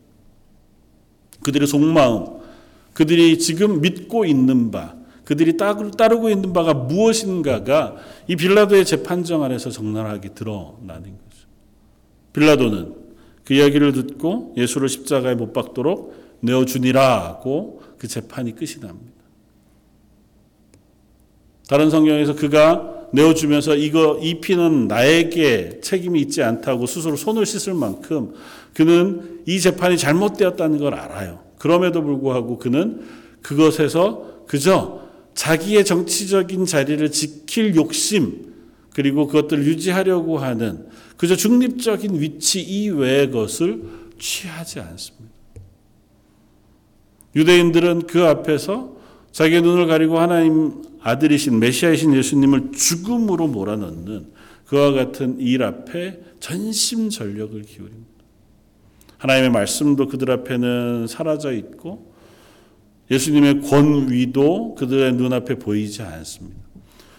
[1.43, 2.39] 그들의 속마음,
[2.93, 7.97] 그들이 지금 믿고 있는 바, 그들이 따르고 있는 바가 무엇인가가
[8.29, 11.47] 이 빌라도의 재판정 안에서 적나라하게 드러나는 거죠.
[12.33, 12.95] 빌라도는
[13.45, 19.18] 그 이야기를 듣고 예수를 십자가에 못 박도록 내어주니라고 그 재판이 끝이 납니다.
[21.69, 28.33] 다른 성경에서 그가 내어주면서 이거 이 피는 나에게 책임이 있지 않다고 스스로 손을 씻을 만큼
[28.75, 31.45] 그는 이 재판이 잘못되었다는 걸 알아요.
[31.59, 33.03] 그럼에도 불구하고 그는
[33.43, 35.03] 그것에서 그저
[35.35, 38.55] 자기의 정치적인 자리를 지킬 욕심
[38.95, 40.87] 그리고 그것들을 유지하려고 하는
[41.19, 43.83] 그저 중립적인 위치 이외의 것을
[44.19, 45.35] 취하지 않습니다.
[47.37, 48.98] 유대인들은 그 앞에서
[49.33, 54.27] 자기의 눈을 가리고 하나님 아들이신 메시아이신 예수님을 죽음으로 몰아넣는
[54.67, 58.09] 그와 같은 일 앞에 전심전력을 기울입니다.
[59.19, 62.13] 하나님의 말씀도 그들 앞에는 사라져 있고
[63.11, 66.61] 예수님의 권위도 그들의 눈앞에 보이지 않습니다.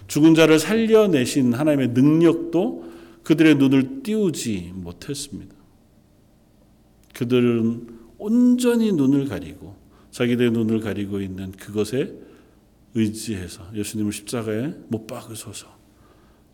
[0.07, 2.89] 죽은 자를 살려내신 하나님의 능력도
[3.23, 5.55] 그들의 눈을 띄우지 못했습니다.
[7.13, 7.87] 그들은
[8.17, 9.75] 온전히 눈을 가리고
[10.11, 12.13] 자기들의 눈을 가리고 있는 그것에
[12.95, 15.67] 의지해서 예수님을 십자가에 못 박으소서.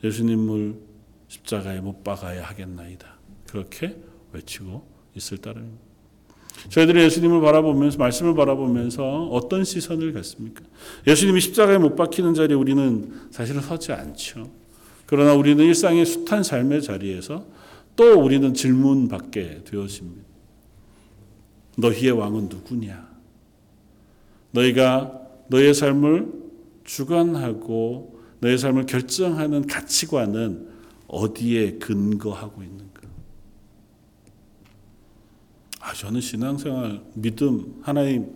[0.03, 0.75] 예수님을
[1.27, 3.07] 십자가에 못 박아야 하겠나이다.
[3.47, 3.97] 그렇게
[4.33, 4.85] 외치고
[5.15, 5.85] 있을 따름입니다.
[6.69, 10.63] 저희들이 예수님을 바라보면서 말씀을 바라보면서 어떤 시선을 갖습니까?
[11.05, 14.51] 예수님이 십자가에 못 박히는 자리에 우리는 사실은 서지 않죠.
[15.05, 17.45] 그러나 우리는 일상의 숱한 삶의 자리에서
[17.95, 20.23] 또 우리는 질문받게 되어집니다.
[21.77, 23.04] 너희의 왕은 누구냐?
[24.55, 26.31] 너희가 너의 삶을
[26.85, 30.69] 주관하고 너의 삶을 결정하는 가치관은
[31.07, 33.01] 어디에 근거하고 있는가?
[35.81, 38.27] 아, 저는 신앙생활, 믿음, 하나님.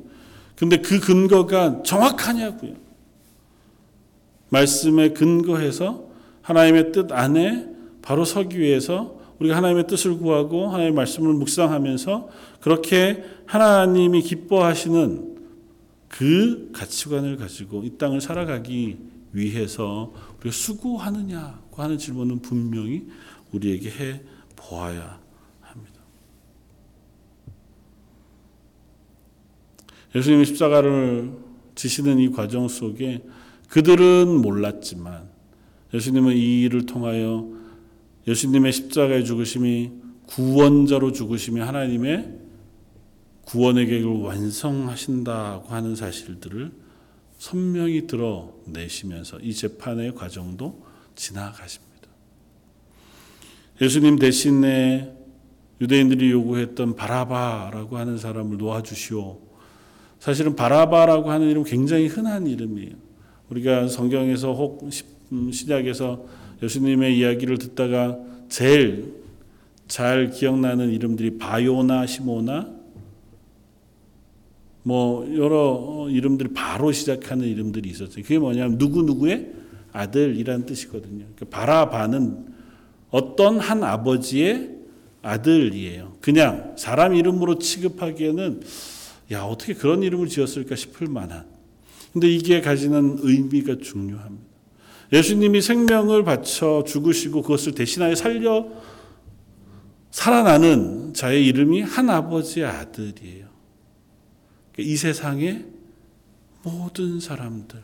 [0.55, 2.74] 근데 그 근거가 정확하냐고요.
[4.49, 6.09] 말씀에 근거해서
[6.41, 7.67] 하나님의 뜻 안에
[8.01, 15.39] 바로 서기 위해서 우리가 하나님의 뜻을 구하고 하나님의 말씀을 묵상하면서 그렇게 하나님이 기뻐하시는
[16.10, 18.97] 그 가치관을 가지고 이 땅을 살아가기
[19.32, 23.07] 위해서 우리가 수고하느냐고 하는 질문은 분명히
[23.53, 24.22] 우리에게 해
[24.55, 25.22] 보아야
[25.62, 26.01] 합니다.
[30.16, 31.32] 예수님이 십자가를
[31.76, 33.24] 지시는 이 과정 속에
[33.70, 35.30] 그들은 몰랐지만
[35.93, 37.47] 예수님은 이 일을 통하여
[38.28, 39.91] 예수님의 십자가의 죽으심이
[40.26, 42.39] 구원자로 죽으심이 하나님의
[43.50, 46.72] 구원의 계획을 완성하신다고 하는 사실들을
[47.39, 50.86] 선명히 드러내시면서 이 재판의 과정도
[51.16, 51.89] 지나가십니다.
[53.82, 55.16] 예수님 대신에
[55.82, 59.39] 유대인들이 요구했던 바라바라고 하는 사람을 놓아주시오.
[60.20, 62.93] 사실은 바라바라고 하는 이름 굉장히 흔한 이름이에요.
[63.50, 64.88] 우리가 성경에서 혹
[65.52, 66.26] 신약에서
[66.62, 68.20] 예수님의 이야기를 듣다가
[68.50, 69.16] 제일
[69.88, 72.79] 잘 기억나는 이름들이 바요나 시모나
[74.90, 78.24] 뭐 여러 이름들이 바로 시작하는 이름들이 있었어요.
[78.24, 79.52] 그게 뭐냐면 누구 누구의
[79.94, 81.26] 아들이라는 뜻이거든요.
[81.36, 82.46] 그러니까 바라바는
[83.12, 84.72] 어떤 한 아버지의
[85.22, 86.18] 아들이에요.
[86.22, 88.62] 그냥 사람 이름으로 취급하기에는
[89.32, 91.46] 야 어떻게 그런 이름을 지었을까 싶을 만한.
[92.12, 94.50] 근데 이게 가지는 의미가 중요합니다.
[95.14, 98.66] 예수님이 생명을 바쳐 죽으시고 그것을 대신하여 살려
[100.10, 103.49] 살아나는 자의 이름이 한 아버지의 아들이에요.
[104.78, 105.65] 이 세상의
[106.63, 107.82] 모든 사람들,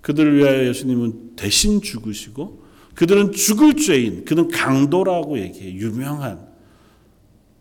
[0.00, 6.48] 그들을 위하여 예수님은 대신 죽으시고, 그들은 죽을 죄인, 그는 강도라고 얘기해 유명한,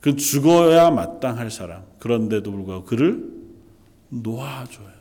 [0.02, 1.84] 그 죽어야 마땅할 사람.
[2.00, 3.30] 그런데도 불구하고 그를
[4.10, 4.98] 놓아줘요.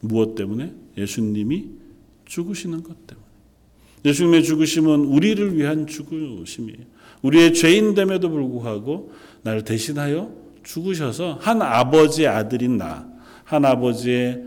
[0.00, 0.72] 무엇 때문에?
[0.96, 1.70] 예수님이
[2.24, 3.26] 죽으시는 것 때문에.
[4.04, 6.84] 예수님의 죽으심은 우리를 위한 죽으심이에요.
[7.22, 13.06] 우리의 죄인 됨에도 불구하고 나를 대신하여 죽으셔서 한 아버지의 아들인 나,
[13.44, 14.42] 한 아버지의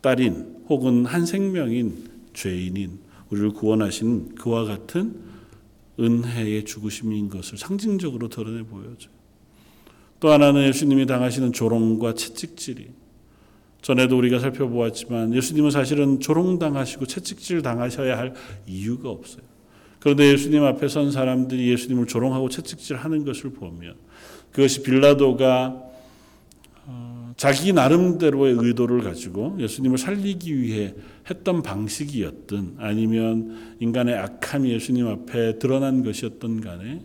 [0.00, 2.98] 딸인 혹은 한 생명인 죄인인
[3.30, 5.16] 우리를 구원하신 그와 같은
[5.98, 9.12] 은혜의 죽으심인 것을 상징적으로 드러내 보여줘요.
[10.20, 12.88] 또 하나는 예수님이 당하시는 조롱과 채찍질이
[13.82, 18.32] 전에도 우리가 살펴보았지만 예수님은 사실은 조롱당하시고 채찍질 당하셔야 할
[18.66, 19.42] 이유가 없어요.
[20.00, 23.94] 그런데 예수님 앞에 선 사람들이 예수님을 조롱하고 채찍질 하는 것을 보면
[24.54, 25.82] 그것이 빌라도가
[26.86, 30.94] 어, 자기 나름대로의 의도를 가지고 예수님을 살리기 위해
[31.28, 37.02] 했던 방식이었든 아니면 인간의 악함이 예수님 앞에 드러난 것이었던 간에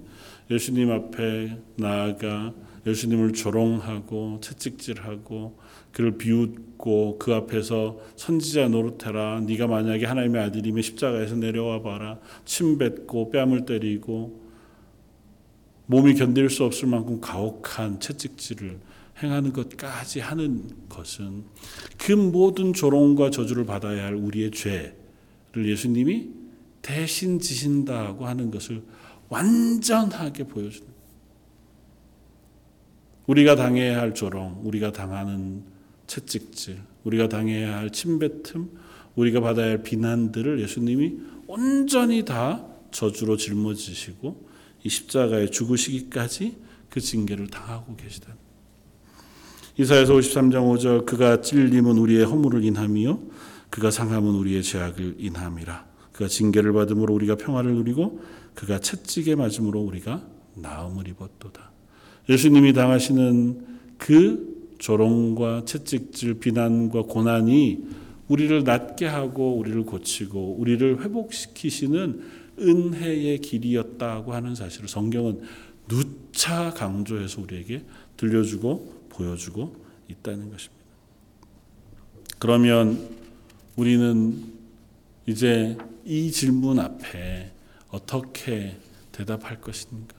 [0.52, 2.54] 예수님 앞에 나아가
[2.86, 5.58] 예수님을 조롱하고 채찍질하고
[5.92, 13.32] 그를 비웃고 그 앞에서 선지자 노릇해라 네가 만약에 하나님의 아들이면 십자가에서 내려와 봐라 침 뱉고
[13.32, 14.49] 뺨을 때리고
[15.90, 18.80] 몸이 견딜 수 없을 만큼 가혹한 채찍질을
[19.24, 21.46] 행하는 것까지 하는 것은
[21.98, 24.94] 그 모든 조롱과 저주를 받아야 할 우리의 죄를
[25.56, 26.30] 예수님이
[26.84, 28.84] 대신 지신다고 하는 것을
[29.30, 30.88] 완전하게 보여주는
[33.26, 35.64] 우리가 당해야 할 조롱, 우리가 당하는
[36.06, 38.78] 채찍질, 우리가 당해야 할 침뱉음,
[39.16, 41.18] 우리가 받아야 할 비난들을 예수님이
[41.48, 44.49] 온전히 다 저주로 짊어지시고
[44.84, 46.58] 이 십자가에 죽으시기까지
[46.90, 48.36] 그 징계를 당하고 계시다.
[49.78, 53.22] 이사야서 53장 5절 그가 찔림은 우리의 허물을 인함이요
[53.70, 55.88] 그가 상함은 우리의 죄악을 인함이라.
[56.12, 58.20] 그가 징계를 받음으로 우리가 평화를 누리고
[58.56, 60.26] 그가 채찍에 맞음으로 우리가
[60.56, 61.72] 나음을 입었도다.
[62.28, 63.66] 예수님이 당하시는
[63.98, 67.86] 그 조롱과 채찍질, 비난과 고난이
[68.28, 72.22] 우리를 낫게 하고 우리를 고치고 우리를 회복시키시는
[72.60, 75.42] 은혜의 길이었다고 하는 사실을 성경은
[75.88, 77.84] 누차 강조해서 우리에게
[78.18, 79.76] 들려주고 보여주고
[80.08, 80.80] 있다는 것입니다.
[82.38, 83.10] 그러면
[83.76, 84.44] 우리는
[85.26, 87.52] 이제 이 질문 앞에
[87.90, 88.78] 어떻게
[89.12, 90.16] 대답할 것인가?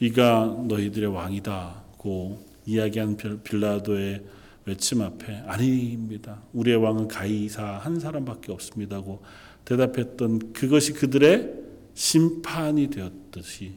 [0.00, 4.24] 이가 너희들의 왕이다고 이야기한 빌라도의
[4.64, 6.42] 외침 앞에 아닙니다.
[6.52, 9.22] 우리의 왕은 가이사 한 사람밖에 없습니다고
[9.66, 11.52] 대답했던 그것이 그들의
[11.92, 13.74] 심판이 되었듯이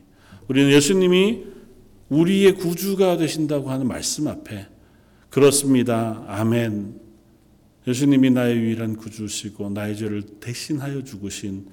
[0.47, 1.43] 우리는 예수님이
[2.09, 4.67] 우리의 구주가 되신다고 하는 말씀 앞에
[5.29, 6.23] 그렇습니다.
[6.27, 6.99] 아멘.
[7.87, 11.67] 예수님이 나의 유일한 구주시고 나의 죄를 대신하여 죽으신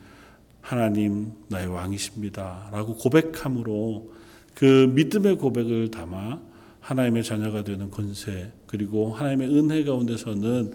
[0.61, 2.71] 하나님 나의 왕이십니다.
[2.73, 4.13] 라고 고백함으로
[4.55, 6.41] 그 믿음의 고백을 담아
[6.81, 10.75] 하나님의 자녀가 되는 권세 그리고 하나님의 은혜 가운데서는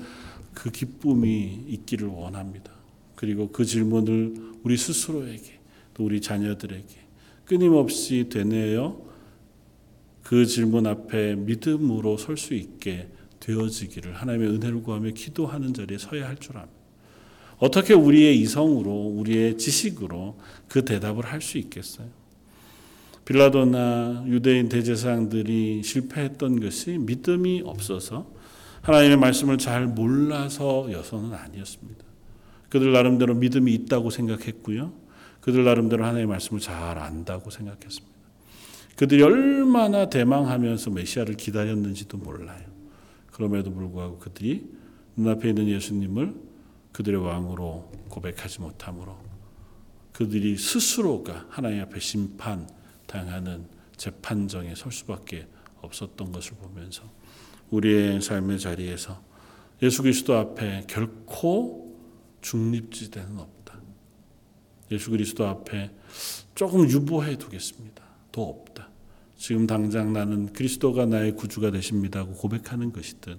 [0.53, 2.80] 그 기쁨이 있기를 원합니다.
[3.21, 5.59] 그리고 그 질문을 우리 스스로에게
[5.93, 6.95] 또 우리 자녀들에게
[7.45, 8.99] 끊임없이 되뇌어
[10.23, 13.09] 그 질문 앞에 믿음으로 설 수 있게
[13.39, 16.75] 되어지기를 하나님의 은혜를 구하며 기도하는 자리에 서야 할 줄 압니다.
[17.59, 22.07] 어떻게 우리의 이성으로 우리의 지식으로 그 대답을 할 수 있겠어요?
[23.25, 28.31] 빌라도나 유대인 대제사장들이 실패했던 것이 믿음이 없어서
[28.81, 32.10] 하나님의 말씀을 잘 몰라서여서는 아니었습니다.
[32.71, 34.93] 그들 나름대로 믿음이 있다고 생각했고요.
[35.41, 38.09] 그들 나름대로 하나님의 말씀을 잘 안다고 생각했습니다.
[38.95, 42.65] 그들이 얼마나 대망하면서 메시아를 기다렸는지도 몰라요.
[43.29, 44.69] 그럼에도 불구하고 그들이
[45.17, 46.33] 눈앞에 있는 예수님을
[46.93, 49.17] 그들의 왕으로 고백하지 못함으로
[50.13, 52.69] 그들이 스스로가 하나님 앞에 심판
[53.05, 53.65] 당하는
[53.97, 55.45] 재판정에 설 수밖에
[55.81, 57.03] 없었던 것을 보면서
[57.69, 59.21] 우리의 삶의 자리에서
[59.81, 61.90] 예수 그리스도 앞에 결코
[62.41, 63.79] 중립지대는 없다.
[64.91, 65.91] 예수 그리스도 앞에
[66.55, 68.03] 조금 유보해 두겠습니다.
[68.31, 68.89] 더 없다.
[69.37, 73.37] 지금 당장 나는 그리스도가 나의 구주가 되십니다고 고백하는 것이든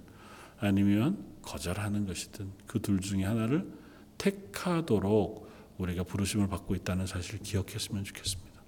[0.59, 3.67] 아니면 거절하는 것이든 그 둘 중에 하나를
[4.19, 8.63] 택하도록 우리가 부르심을 받고 있다는 사실을 기억했으면 좋겠습니다.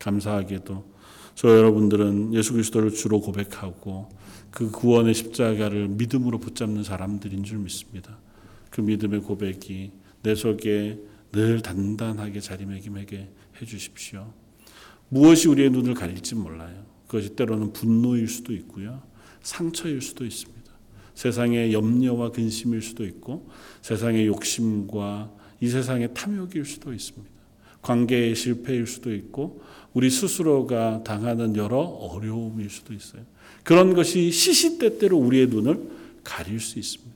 [0.00, 0.94] 감사하게도
[1.34, 4.08] 저 여러분들은 예수 그리스도를 주로 고백하고
[4.50, 8.18] 그 구원의 십자가를 믿음으로 붙잡는 사람들인 줄 믿습니다.
[8.74, 9.92] 그 믿음의 고백이
[10.24, 10.98] 내 속에
[11.30, 13.28] 늘 단단하게 자리매김하게
[13.60, 14.32] 해 주십시오.
[15.08, 16.84] 무엇이 우리의 눈을 가릴지 몰라요.
[17.06, 19.00] 그것이 때로는 분노일 수도 있고요.
[19.42, 20.72] 상처일 수도 있습니다.
[21.14, 23.48] 세상의 염려와 근심일 수도 있고
[23.82, 27.30] 세상의 욕심과 이 세상의 탐욕일 수도 있습니다.
[27.80, 29.62] 관계의 실패일 수도 있고
[29.92, 33.22] 우리 스스로가 당하는 여러 어려움일 수도 있어요.
[33.62, 35.80] 그런 것이 시시때때로 우리의 눈을
[36.24, 37.13] 가릴 수 있습니다.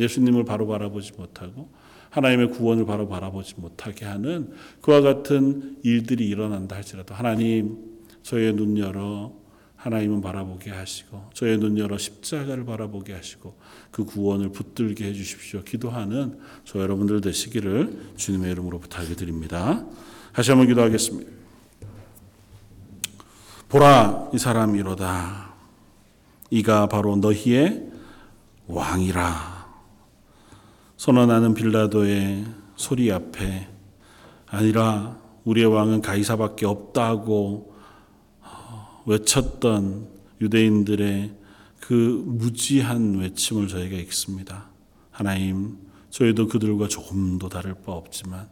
[0.00, 1.70] 예수님을 바로 바라보지 못하고
[2.10, 7.78] 하나님의 구원을 바로 바라보지 못하게 하는 그와 같은 일들이 일어난다 할지라도 하나님
[8.22, 9.32] 저의 눈 열어
[9.76, 13.56] 하나님은 바라보게 하시고 저의 눈 열어 십자가를 바라보게 하시고
[13.90, 15.62] 그 구원을 붙들게 해 주십시오.
[15.62, 19.86] 기도하는 저 여러분들 되시기를 주님의 이름으로 부탁을 드립니다.
[20.34, 21.30] 다시 한번 기도하겠습니다.
[23.70, 25.54] 보라 이 사람이로다.
[26.50, 27.88] 이가 바로 너희의
[28.66, 29.49] 왕이라.
[31.00, 32.44] 선언하는 빌라도의
[32.76, 33.66] 소리 앞에
[34.46, 37.74] 아니라 우리의 왕은 가이사밖에 없다고
[39.06, 40.08] 외쳤던
[40.42, 41.34] 유대인들의
[41.80, 44.68] 그 무지한 외침을 저희가 읽습니다.
[45.10, 45.78] 하나님,
[46.10, 48.50] 저희도 그들과 조금도 다를 바 없지만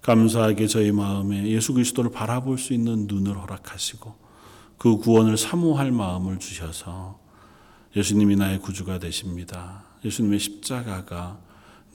[0.00, 4.14] 감사하게 저희 마음에 예수 그리스도를 바라볼 수 있는 눈을 허락하시고
[4.78, 7.20] 그 구원을 사모할 마음을 주셔서
[7.94, 9.84] 예수님이 나의 구주가 되십니다.
[10.06, 11.44] 예수님의 십자가가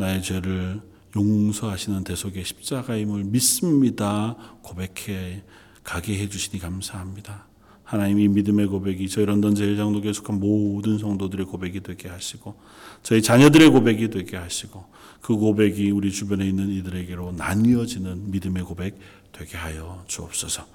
[0.02, 0.82] 나의 죄를
[1.16, 4.36] 용서하시는 대속의 십자가임을 믿습니다.
[4.64, 5.44] 고백해
[5.84, 7.46] 가게 해주시니 감사합니다.
[7.84, 12.56] 하나님이 믿음의 고백이 저희 런던 제일장로교에 속한 모든 성도들의 고백이 되게 하시고
[13.04, 14.86] 저희 자녀들의 고백이 되게 하시고
[15.22, 18.98] 그 고백이 우리 주변에 있는 이들에게로 나뉘어지는 믿음의 고백
[19.32, 20.66] 되게 하여 주옵소서.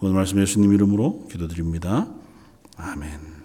[0.00, 2.08] 오늘 말씀 예수님 이름으로 기도드립니다.
[2.76, 3.39] 아멘.